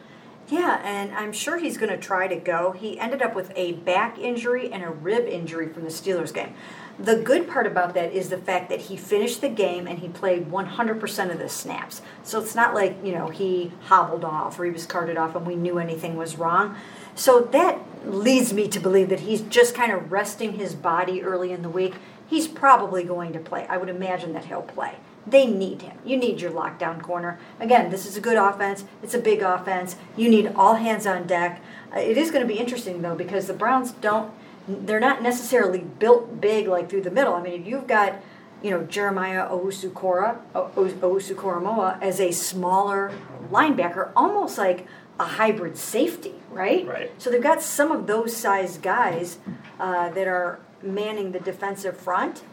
Yeah, 0.50 0.82
and 0.84 1.14
I'm 1.14 1.32
sure 1.32 1.58
he's 1.58 1.78
going 1.78 1.92
to 1.92 1.98
try 1.98 2.28
to 2.28 2.36
go. 2.36 2.72
He 2.72 3.00
ended 3.00 3.22
up 3.22 3.36
with 3.36 3.54
a 3.56 3.74
back 3.74 4.18
injury 4.20 4.72
and 4.72 4.84
a 4.84 4.90
rib 4.90 5.26
injury 5.26 5.70
from 5.70 5.84
the 5.84 5.90
Steelers 5.90 6.34
game. 6.34 6.54
The 7.00 7.16
good 7.16 7.48
part 7.48 7.66
about 7.66 7.94
that 7.94 8.12
is 8.12 8.30
the 8.30 8.38
fact 8.38 8.70
that 8.70 8.82
he 8.82 8.98
finished 8.98 9.40
the 9.40 9.50
game 9.50 9.88
and 9.88 10.00
he 10.00 10.10
played 10.10 10.52
100% 10.52 11.32
of 11.32 11.40
the 11.40 11.48
snaps. 11.48 12.02
So 12.24 12.42
it's 12.42 12.54
not 12.54 12.74
like, 12.74 12.98
you 13.04 13.14
know, 13.14 13.30
he 13.30 13.72
hobbled 13.84 14.26
off 14.26 14.60
or 14.60 14.66
he 14.66 14.72
was 14.72 14.86
carted 14.86 15.16
off 15.16 15.36
and 15.36 15.48
we 15.48 15.56
knew 15.56 15.80
anything 15.80 16.18
was 16.18 16.38
wrong. 16.38 16.76
So 17.16 17.42
that 17.54 17.80
leads 18.06 18.52
me 18.52 18.68
to 18.68 18.80
believe 18.80 19.10
that 19.10 19.22
he's 19.22 19.42
just 19.42 19.74
kind 19.74 19.92
of 19.92 20.12
resting 20.12 20.54
his 20.54 20.76
body 20.76 21.24
early 21.24 21.52
in 21.52 21.62
the 21.62 21.70
week 21.70 21.96
he's 22.32 22.48
probably 22.48 23.04
going 23.04 23.34
to 23.34 23.40
play. 23.40 23.68
I 23.68 23.76
would 23.76 23.90
imagine 23.90 24.32
that 24.34 24.46
he'll 24.46 24.62
play. 24.62 24.96
They 25.28 25.46
need 25.46 25.82
him. 25.84 25.98
You 26.06 26.16
need 26.18 26.40
your 26.40 26.50
lockdown 26.50 27.04
corner. 27.04 27.38
Again, 27.60 27.92
this 27.92 28.06
is 28.08 28.16
a 28.16 28.22
good 28.22 28.38
offense. 28.38 28.86
It's 29.04 29.14
a 29.14 29.20
big 29.20 29.42
offense. 29.42 29.98
You 30.16 30.30
need 30.30 30.48
all 30.56 30.76
hands 30.76 31.06
on 31.06 31.28
deck. 31.28 31.62
Uh, 31.94 32.00
it 32.00 32.18
is 32.18 32.32
going 32.32 32.42
to 32.42 32.52
be 32.52 32.58
interesting 32.58 33.02
though 33.02 33.16
because 33.16 33.46
the 33.48 33.54
Browns 33.54 33.92
don't. 33.92 34.32
They're 34.68 35.02
not 35.02 35.22
necessarily 35.22 35.80
built 35.80 36.40
big 36.40 36.68
like 36.68 36.90
through 36.90 37.02
the 37.02 37.12
middle. 37.12 37.34
I 37.34 37.42
mean, 37.42 37.62
if 37.62 37.68
you've 37.68 37.86
got 37.86 38.16
you 38.64 38.72
know 38.72 38.84
Jeremiah 38.84 39.50
Owusu-Koramoah 39.50 40.54
Owusu 40.56 42.02
as 42.02 42.20
a 42.22 42.32
smaller 42.32 43.12
linebacker, 43.52 44.12
almost 44.16 44.58
like 44.58 44.88
a 45.20 45.26
hybrid 45.26 45.78
safety, 45.78 46.36
right? 46.50 46.88
Right. 46.88 47.12
So 47.18 47.30
they've 47.30 47.44
got 47.44 47.62
some 47.62 47.92
of 47.92 48.08
those 48.08 48.36
size 48.36 48.78
guys 48.78 49.38
uh, 49.80 50.10
that 50.12 50.28
are 50.28 50.60
manning 50.84 51.32
the 51.32 51.40
defensive 51.40 51.98
front. 51.98 52.44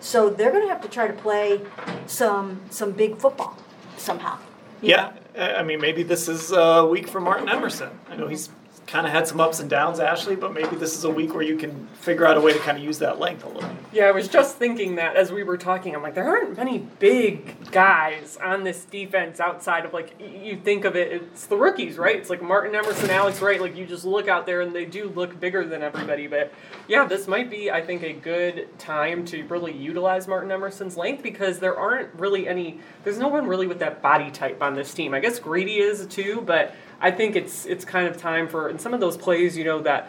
So 0.00 0.30
they're 0.30 0.52
going 0.52 0.62
to 0.62 0.68
have 0.68 0.82
to 0.82 0.88
try 0.88 1.06
to 1.06 1.12
play 1.12 1.60
some 2.06 2.60
some 2.70 2.92
big 2.92 3.16
football 3.18 3.56
somehow. 3.96 4.38
Yeah, 4.80 5.12
know? 5.34 5.44
I 5.44 5.62
mean 5.62 5.80
maybe 5.80 6.02
this 6.02 6.28
is 6.28 6.52
a 6.52 6.86
week 6.86 7.08
for 7.08 7.20
Martin 7.20 7.48
Emerson. 7.48 7.90
I 8.08 8.16
know 8.16 8.28
he's 8.28 8.48
kind 8.88 9.06
of 9.06 9.12
had 9.12 9.28
some 9.28 9.38
ups 9.38 9.60
and 9.60 9.68
downs, 9.68 10.00
Ashley, 10.00 10.34
but 10.34 10.54
maybe 10.54 10.74
this 10.76 10.96
is 10.96 11.04
a 11.04 11.10
week 11.10 11.34
where 11.34 11.42
you 11.42 11.58
can 11.58 11.86
figure 12.00 12.26
out 12.26 12.38
a 12.38 12.40
way 12.40 12.54
to 12.54 12.58
kind 12.60 12.78
of 12.78 12.82
use 12.82 12.98
that 12.98 13.20
length 13.20 13.44
a 13.44 13.48
little. 13.48 13.70
Yeah, 13.92 14.04
I 14.06 14.12
was 14.12 14.28
just 14.28 14.56
thinking 14.56 14.96
that 14.96 15.14
as 15.14 15.30
we 15.30 15.42
were 15.42 15.58
talking. 15.58 15.94
I'm 15.94 16.02
like, 16.02 16.14
there 16.14 16.26
aren't 16.26 16.56
many 16.56 16.78
big 16.98 17.70
guys 17.70 18.38
on 18.42 18.64
this 18.64 18.86
defense 18.86 19.40
outside 19.40 19.84
of 19.84 19.92
like 19.92 20.18
you 20.18 20.56
think 20.56 20.86
of 20.86 20.96
it. 20.96 21.12
It's 21.12 21.46
the 21.46 21.56
rookies, 21.56 21.98
right? 21.98 22.16
It's 22.16 22.30
like 22.30 22.40
Martin 22.40 22.74
Emerson, 22.74 23.10
Alex 23.10 23.42
Wright. 23.42 23.60
Like 23.60 23.76
you 23.76 23.84
just 23.84 24.06
look 24.06 24.26
out 24.26 24.46
there 24.46 24.62
and 24.62 24.74
they 24.74 24.86
do 24.86 25.10
look 25.10 25.38
bigger 25.38 25.66
than 25.66 25.82
everybody. 25.82 26.26
But 26.26 26.50
yeah, 26.88 27.04
this 27.04 27.28
might 27.28 27.50
be, 27.50 27.70
I 27.70 27.82
think, 27.82 28.02
a 28.02 28.14
good 28.14 28.78
time 28.78 29.26
to 29.26 29.44
really 29.44 29.76
utilize 29.76 30.26
Martin 30.26 30.50
Emerson's 30.50 30.96
length 30.96 31.22
because 31.22 31.58
there 31.58 31.76
aren't 31.76 32.14
really 32.14 32.48
any. 32.48 32.80
There's 33.04 33.18
no 33.18 33.28
one 33.28 33.46
really 33.46 33.66
with 33.66 33.80
that 33.80 34.00
body 34.00 34.30
type 34.30 34.62
on 34.62 34.74
this 34.74 34.94
team. 34.94 35.12
I 35.12 35.20
guess 35.20 35.38
Grady 35.38 35.76
is 35.76 36.06
too, 36.06 36.42
but 36.46 36.74
I 37.00 37.10
think 37.10 37.36
it's 37.36 37.64
it's 37.66 37.84
kind 37.84 38.08
of 38.08 38.16
time 38.16 38.48
for 38.48 38.68
and 38.68 38.80
some 38.80 38.92
of 38.92 39.00
those 39.00 39.16
plays, 39.16 39.56
you 39.56 39.64
know, 39.64 39.80
that 39.82 40.08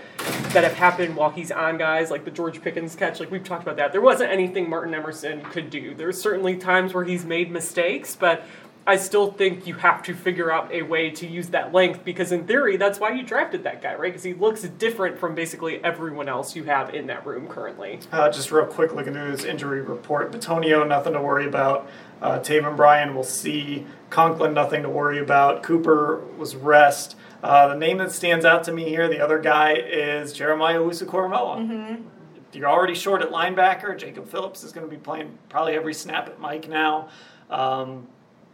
that 0.54 0.63
have 0.63 0.73
happened 0.73 1.15
while 1.15 1.30
he's 1.30 1.52
on 1.52 1.78
guys, 1.78 2.10
like 2.10 2.25
the 2.25 2.32
George 2.32 2.62
Pickens 2.62 2.95
catch, 2.95 3.19
like 3.19 3.30
we've 3.30 3.43
talked 3.43 3.63
about 3.63 3.78
that. 3.78 3.91
There 3.91 4.02
wasn't 4.02 4.32
anything 4.32 4.69
Martin 4.69 4.93
Emerson 4.93 5.41
could 5.41 5.69
do. 5.69 5.93
There's 5.93 6.19
certainly 6.19 6.58
times 6.58 6.93
where 6.93 7.04
he's 7.04 7.25
made 7.25 7.52
mistakes, 7.52 8.15
but 8.15 8.43
I 8.89 8.95
still 8.95 9.32
think 9.32 9.67
you 9.67 9.75
have 9.75 10.02
to 10.04 10.15
figure 10.15 10.52
out 10.52 10.71
a 10.71 10.82
way 10.82 11.12
to 11.12 11.28
use 11.28 11.49
that 11.49 11.71
length 11.71 12.04
because, 12.04 12.32
in 12.32 12.47
theory, 12.47 12.75
that's 12.75 12.99
why 12.99 13.12
you 13.12 13.21
drafted 13.21 13.63
that 13.63 13.84
guy, 13.84 13.93
right? 13.93 14.12
Because 14.12 14.23
he 14.23 14.34
looks 14.34 14.63
different 14.63 15.19
from 15.19 15.36
basically 15.36 15.84
everyone 15.84 16.28
else 16.28 16.56
you 16.56 16.63
have 16.63 16.95
in 16.95 17.06
that 17.06 17.23
room 17.23 17.47
currently. 17.47 17.99
Uh, 18.12 18.32
just 18.32 18.52
real 18.52 18.65
quick, 18.65 18.95
looking 18.95 19.13
through 19.13 19.30
this 19.30 19.45
injury 19.45 19.82
report. 19.82 20.32
Bitonio, 20.32 20.88
nothing 20.88 21.13
to 21.13 21.21
worry 21.21 21.45
about. 21.45 21.88
Uh, 22.19 22.39
Taven 22.39 22.75
Bryan, 22.75 23.13
we'll 23.13 23.23
see. 23.23 23.86
Conklin, 24.10 24.56
nothing 24.56 24.82
to 24.82 24.89
worry 24.89 25.19
about. 25.19 25.62
Cooper 25.62 26.23
was 26.39 26.56
rest. 26.56 27.15
Uh, 27.43 27.67
the 27.67 27.75
name 27.75 27.99
that 27.99 28.12
stands 28.12 28.43
out 28.43 28.63
to 28.63 28.71
me 28.71 28.89
here, 28.89 29.08
the 29.08 29.19
other 29.23 29.38
guy, 29.38 29.73
is 29.73 30.34
Jeremiah 30.34 30.80
Owusu-Koramoah. 30.80 31.60
Mm-hmm. 31.60 32.04
You're 32.54 32.67
already 32.67 32.95
short 32.95 33.21
at 33.21 33.30
linebacker. 33.30 33.95
Jacob 33.95 34.28
Phillips 34.28 34.63
is 34.63 34.71
going 34.71 34.89
to 34.89 34.91
be 34.91 34.99
playing 34.99 35.38
probably 35.47 35.75
every 35.75 35.93
snap 35.93 36.28
at 36.28 36.39
Mike 36.39 36.67
now. 36.67 37.10
Um, 37.52 38.08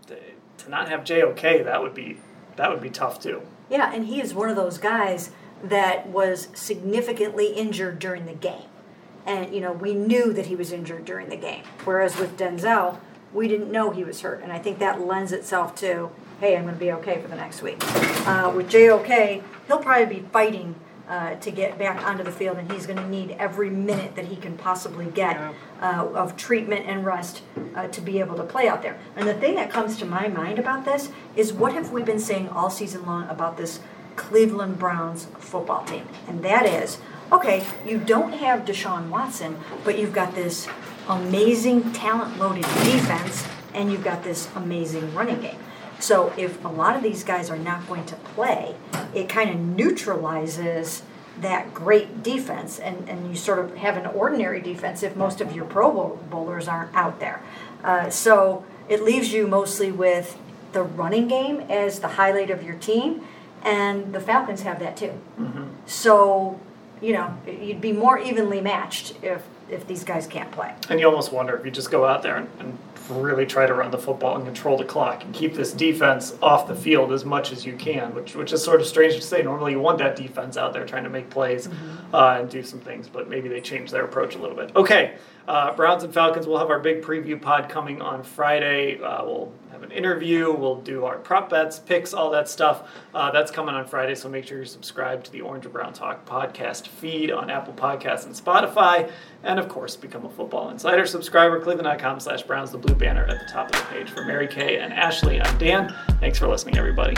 to 0.07 0.69
not 0.69 0.89
have 0.89 1.03
JOK, 1.03 1.41
that 1.41 1.81
would 1.81 1.93
be 1.93 2.17
that 2.55 2.69
would 2.69 2.81
be 2.81 2.89
tough 2.89 3.21
too. 3.21 3.41
Yeah, 3.69 3.93
and 3.93 4.05
he 4.05 4.21
is 4.21 4.33
one 4.33 4.49
of 4.49 4.55
those 4.55 4.77
guys 4.77 5.31
that 5.63 6.07
was 6.07 6.47
significantly 6.53 7.47
injured 7.47 7.99
during 7.99 8.25
the 8.25 8.33
game. 8.33 8.69
And, 9.25 9.53
you 9.53 9.61
know, 9.61 9.71
we 9.71 9.93
knew 9.95 10.33
that 10.33 10.45
he 10.45 10.55
was 10.55 10.71
injured 10.71 11.05
during 11.05 11.29
the 11.29 11.35
game. 11.35 11.63
Whereas 11.83 12.17
with 12.17 12.37
Denzel, 12.37 12.99
we 13.33 13.47
didn't 13.47 13.71
know 13.71 13.89
he 13.89 14.03
was 14.03 14.21
hurt. 14.21 14.43
And 14.43 14.51
I 14.51 14.59
think 14.59 14.77
that 14.79 15.01
lends 15.01 15.31
itself 15.31 15.75
to, 15.77 16.11
hey, 16.39 16.55
I'm 16.55 16.63
going 16.63 16.75
to 16.75 16.79
be 16.79 16.91
okay 16.91 17.19
for 17.19 17.27
the 17.27 17.35
next 17.35 17.63
week. 17.63 17.77
Uh, 18.27 18.53
with 18.55 18.69
JOK, 18.69 19.41
he'll 19.67 19.79
probably 19.79 20.21
be 20.21 20.27
fighting 20.31 20.75
uh, 21.07 21.35
to 21.35 21.51
get 21.51 21.77
back 21.77 22.05
onto 22.05 22.23
the 22.23 22.31
field, 22.31 22.57
and 22.57 22.71
he's 22.71 22.85
going 22.85 22.97
to 22.97 23.07
need 23.07 23.31
every 23.37 23.69
minute 23.69 24.15
that 24.15 24.25
he 24.25 24.35
can 24.35 24.57
possibly 24.57 25.05
get 25.05 25.37
uh, 25.81 26.07
of 26.13 26.35
treatment 26.35 26.85
and 26.87 27.05
rest 27.05 27.41
uh, 27.75 27.87
to 27.89 28.01
be 28.01 28.19
able 28.19 28.35
to 28.35 28.43
play 28.43 28.67
out 28.67 28.81
there. 28.81 28.97
And 29.15 29.27
the 29.27 29.33
thing 29.33 29.55
that 29.55 29.69
comes 29.69 29.97
to 29.97 30.05
my 30.05 30.27
mind 30.27 30.59
about 30.59 30.85
this 30.85 31.09
is 31.35 31.53
what 31.53 31.73
have 31.73 31.91
we 31.91 32.01
been 32.01 32.19
saying 32.19 32.49
all 32.49 32.69
season 32.69 33.05
long 33.05 33.29
about 33.29 33.57
this 33.57 33.79
Cleveland 34.15 34.79
Browns 34.79 35.25
football 35.37 35.83
team? 35.85 36.07
And 36.27 36.43
that 36.43 36.65
is 36.65 36.99
okay, 37.31 37.65
you 37.85 37.97
don't 37.97 38.33
have 38.33 38.65
Deshaun 38.65 39.09
Watson, 39.09 39.57
but 39.83 39.97
you've 39.97 40.13
got 40.13 40.35
this 40.35 40.67
amazing 41.09 41.91
talent 41.91 42.37
loaded 42.39 42.63
defense, 42.83 43.45
and 43.73 43.91
you've 43.91 44.03
got 44.03 44.23
this 44.23 44.47
amazing 44.55 45.13
running 45.13 45.41
game. 45.41 45.57
So 45.99 46.33
if 46.37 46.63
a 46.63 46.69
lot 46.69 46.95
of 46.95 47.03
these 47.03 47.23
guys 47.23 47.49
are 47.49 47.57
not 47.57 47.87
going 47.87 48.05
to 48.05 48.15
play, 48.15 48.75
it 49.13 49.29
kind 49.29 49.49
of 49.49 49.57
neutralizes 49.57 51.03
that 51.39 51.73
great 51.73 52.23
defense. 52.23 52.79
And, 52.79 53.09
and 53.09 53.29
you 53.29 53.35
sort 53.35 53.59
of 53.59 53.77
have 53.77 53.97
an 53.97 54.05
ordinary 54.05 54.61
defense 54.61 55.03
if 55.03 55.15
most 55.15 55.41
of 55.41 55.55
your 55.55 55.65
pro 55.65 56.17
bowlers 56.29 56.67
aren't 56.67 56.93
out 56.95 57.19
there. 57.19 57.41
Uh, 57.83 58.09
so 58.09 58.65
it 58.87 59.03
leaves 59.03 59.33
you 59.33 59.47
mostly 59.47 59.91
with 59.91 60.37
the 60.73 60.83
running 60.83 61.27
game 61.27 61.61
as 61.69 61.99
the 61.99 62.09
highlight 62.09 62.49
of 62.49 62.61
your 62.61 62.75
team 62.75 63.21
and 63.65 64.13
the 64.13 64.19
falcons 64.19 64.61
have 64.61 64.79
that 64.79 64.95
too. 64.95 65.19
Mm-hmm. 65.39 65.63
so 65.85 66.59
you 67.01 67.11
know 67.11 67.37
you'd 67.45 67.81
be 67.81 67.91
more 67.91 68.17
evenly 68.19 68.61
matched 68.61 69.15
if 69.21 69.43
if 69.69 69.87
these 69.87 70.03
guys 70.03 70.27
can't 70.27 70.51
play. 70.51 70.73
And 70.89 70.99
you 70.99 71.07
almost 71.07 71.33
wonder 71.33 71.57
if 71.57 71.65
you 71.65 71.71
just 71.71 71.89
go 71.89 72.05
out 72.05 72.21
there 72.21 72.35
and, 72.37 72.47
and 72.59 72.77
really 73.09 73.45
try 73.45 73.65
to 73.65 73.73
run 73.73 73.91
the 73.91 73.97
football 73.97 74.35
and 74.35 74.45
control 74.45 74.77
the 74.77 74.85
clock 74.85 75.23
and 75.23 75.33
keep 75.33 75.53
this 75.53 75.73
defense 75.73 76.35
off 76.41 76.67
the 76.67 76.75
field 76.75 77.11
as 77.11 77.25
much 77.25 77.51
as 77.51 77.65
you 77.65 77.73
can, 77.75 78.13
which 78.15 78.35
which 78.35 78.53
is 78.53 78.63
sort 78.63 78.81
of 78.81 78.87
strange 78.87 79.15
to 79.15 79.21
say. 79.21 79.41
Normally, 79.41 79.73
you 79.73 79.79
want 79.79 79.97
that 79.99 80.15
defense 80.15 80.57
out 80.57 80.73
there 80.73 80.85
trying 80.85 81.03
to 81.03 81.09
make 81.09 81.29
plays 81.29 81.67
mm-hmm. 81.67 82.15
uh, 82.15 82.39
and 82.39 82.49
do 82.49 82.63
some 82.63 82.79
things, 82.79 83.07
but 83.07 83.29
maybe 83.29 83.47
they 83.49 83.61
changed 83.61 83.91
their 83.93 84.05
approach 84.05 84.35
a 84.35 84.39
little 84.39 84.55
bit. 84.55 84.75
Okay, 84.75 85.15
uh, 85.47 85.73
Browns 85.75 86.03
and 86.03 86.13
Falcons. 86.13 86.47
We'll 86.47 86.57
have 86.59 86.69
our 86.69 86.79
big 86.79 87.01
preview 87.01 87.41
pod 87.41 87.69
coming 87.69 88.01
on 88.01 88.23
Friday. 88.23 88.99
Uh, 89.01 89.23
we'll 89.25 89.51
have 89.71 89.83
an 89.83 89.91
interview. 89.91 90.51
We'll 90.51 90.81
do 90.81 91.05
our 91.05 91.17
prop 91.17 91.49
bets, 91.49 91.79
picks, 91.79 92.13
all 92.13 92.29
that 92.31 92.47
stuff. 92.49 92.89
Uh, 93.13 93.31
that's 93.31 93.51
coming 93.51 93.75
on 93.75 93.85
Friday. 93.85 94.15
So 94.15 94.29
make 94.29 94.45
sure 94.45 94.57
you're 94.57 94.65
subscribed 94.65 95.25
to 95.27 95.31
the 95.31 95.41
Orange 95.41 95.65
and 95.65 95.73
Brown 95.73 95.93
Talk 95.93 96.25
podcast 96.25 96.87
feed 96.87 97.31
on 97.31 97.49
Apple 97.49 97.73
Podcasts 97.73 98.25
and 98.25 98.33
Spotify. 98.33 99.11
And 99.43 99.59
of 99.59 99.67
course, 99.69 99.95
become 99.95 100.25
a 100.25 100.29
Football 100.29 100.69
Insider 100.69 101.05
subscriber. 101.05 101.59
Cleveland.com 101.59 102.19
slash 102.19 102.43
Browns, 102.43 102.71
the 102.71 102.77
blue 102.77 102.95
banner 102.95 103.25
at 103.25 103.39
the 103.39 103.51
top 103.51 103.67
of 103.67 103.73
the 103.73 103.85
page. 103.85 104.09
For 104.09 104.23
Mary 104.23 104.47
Kay 104.47 104.77
and 104.77 104.93
Ashley, 104.93 105.41
I'm 105.41 105.57
Dan. 105.57 105.93
Thanks 106.19 106.39
for 106.39 106.47
listening, 106.47 106.77
everybody. 106.77 107.15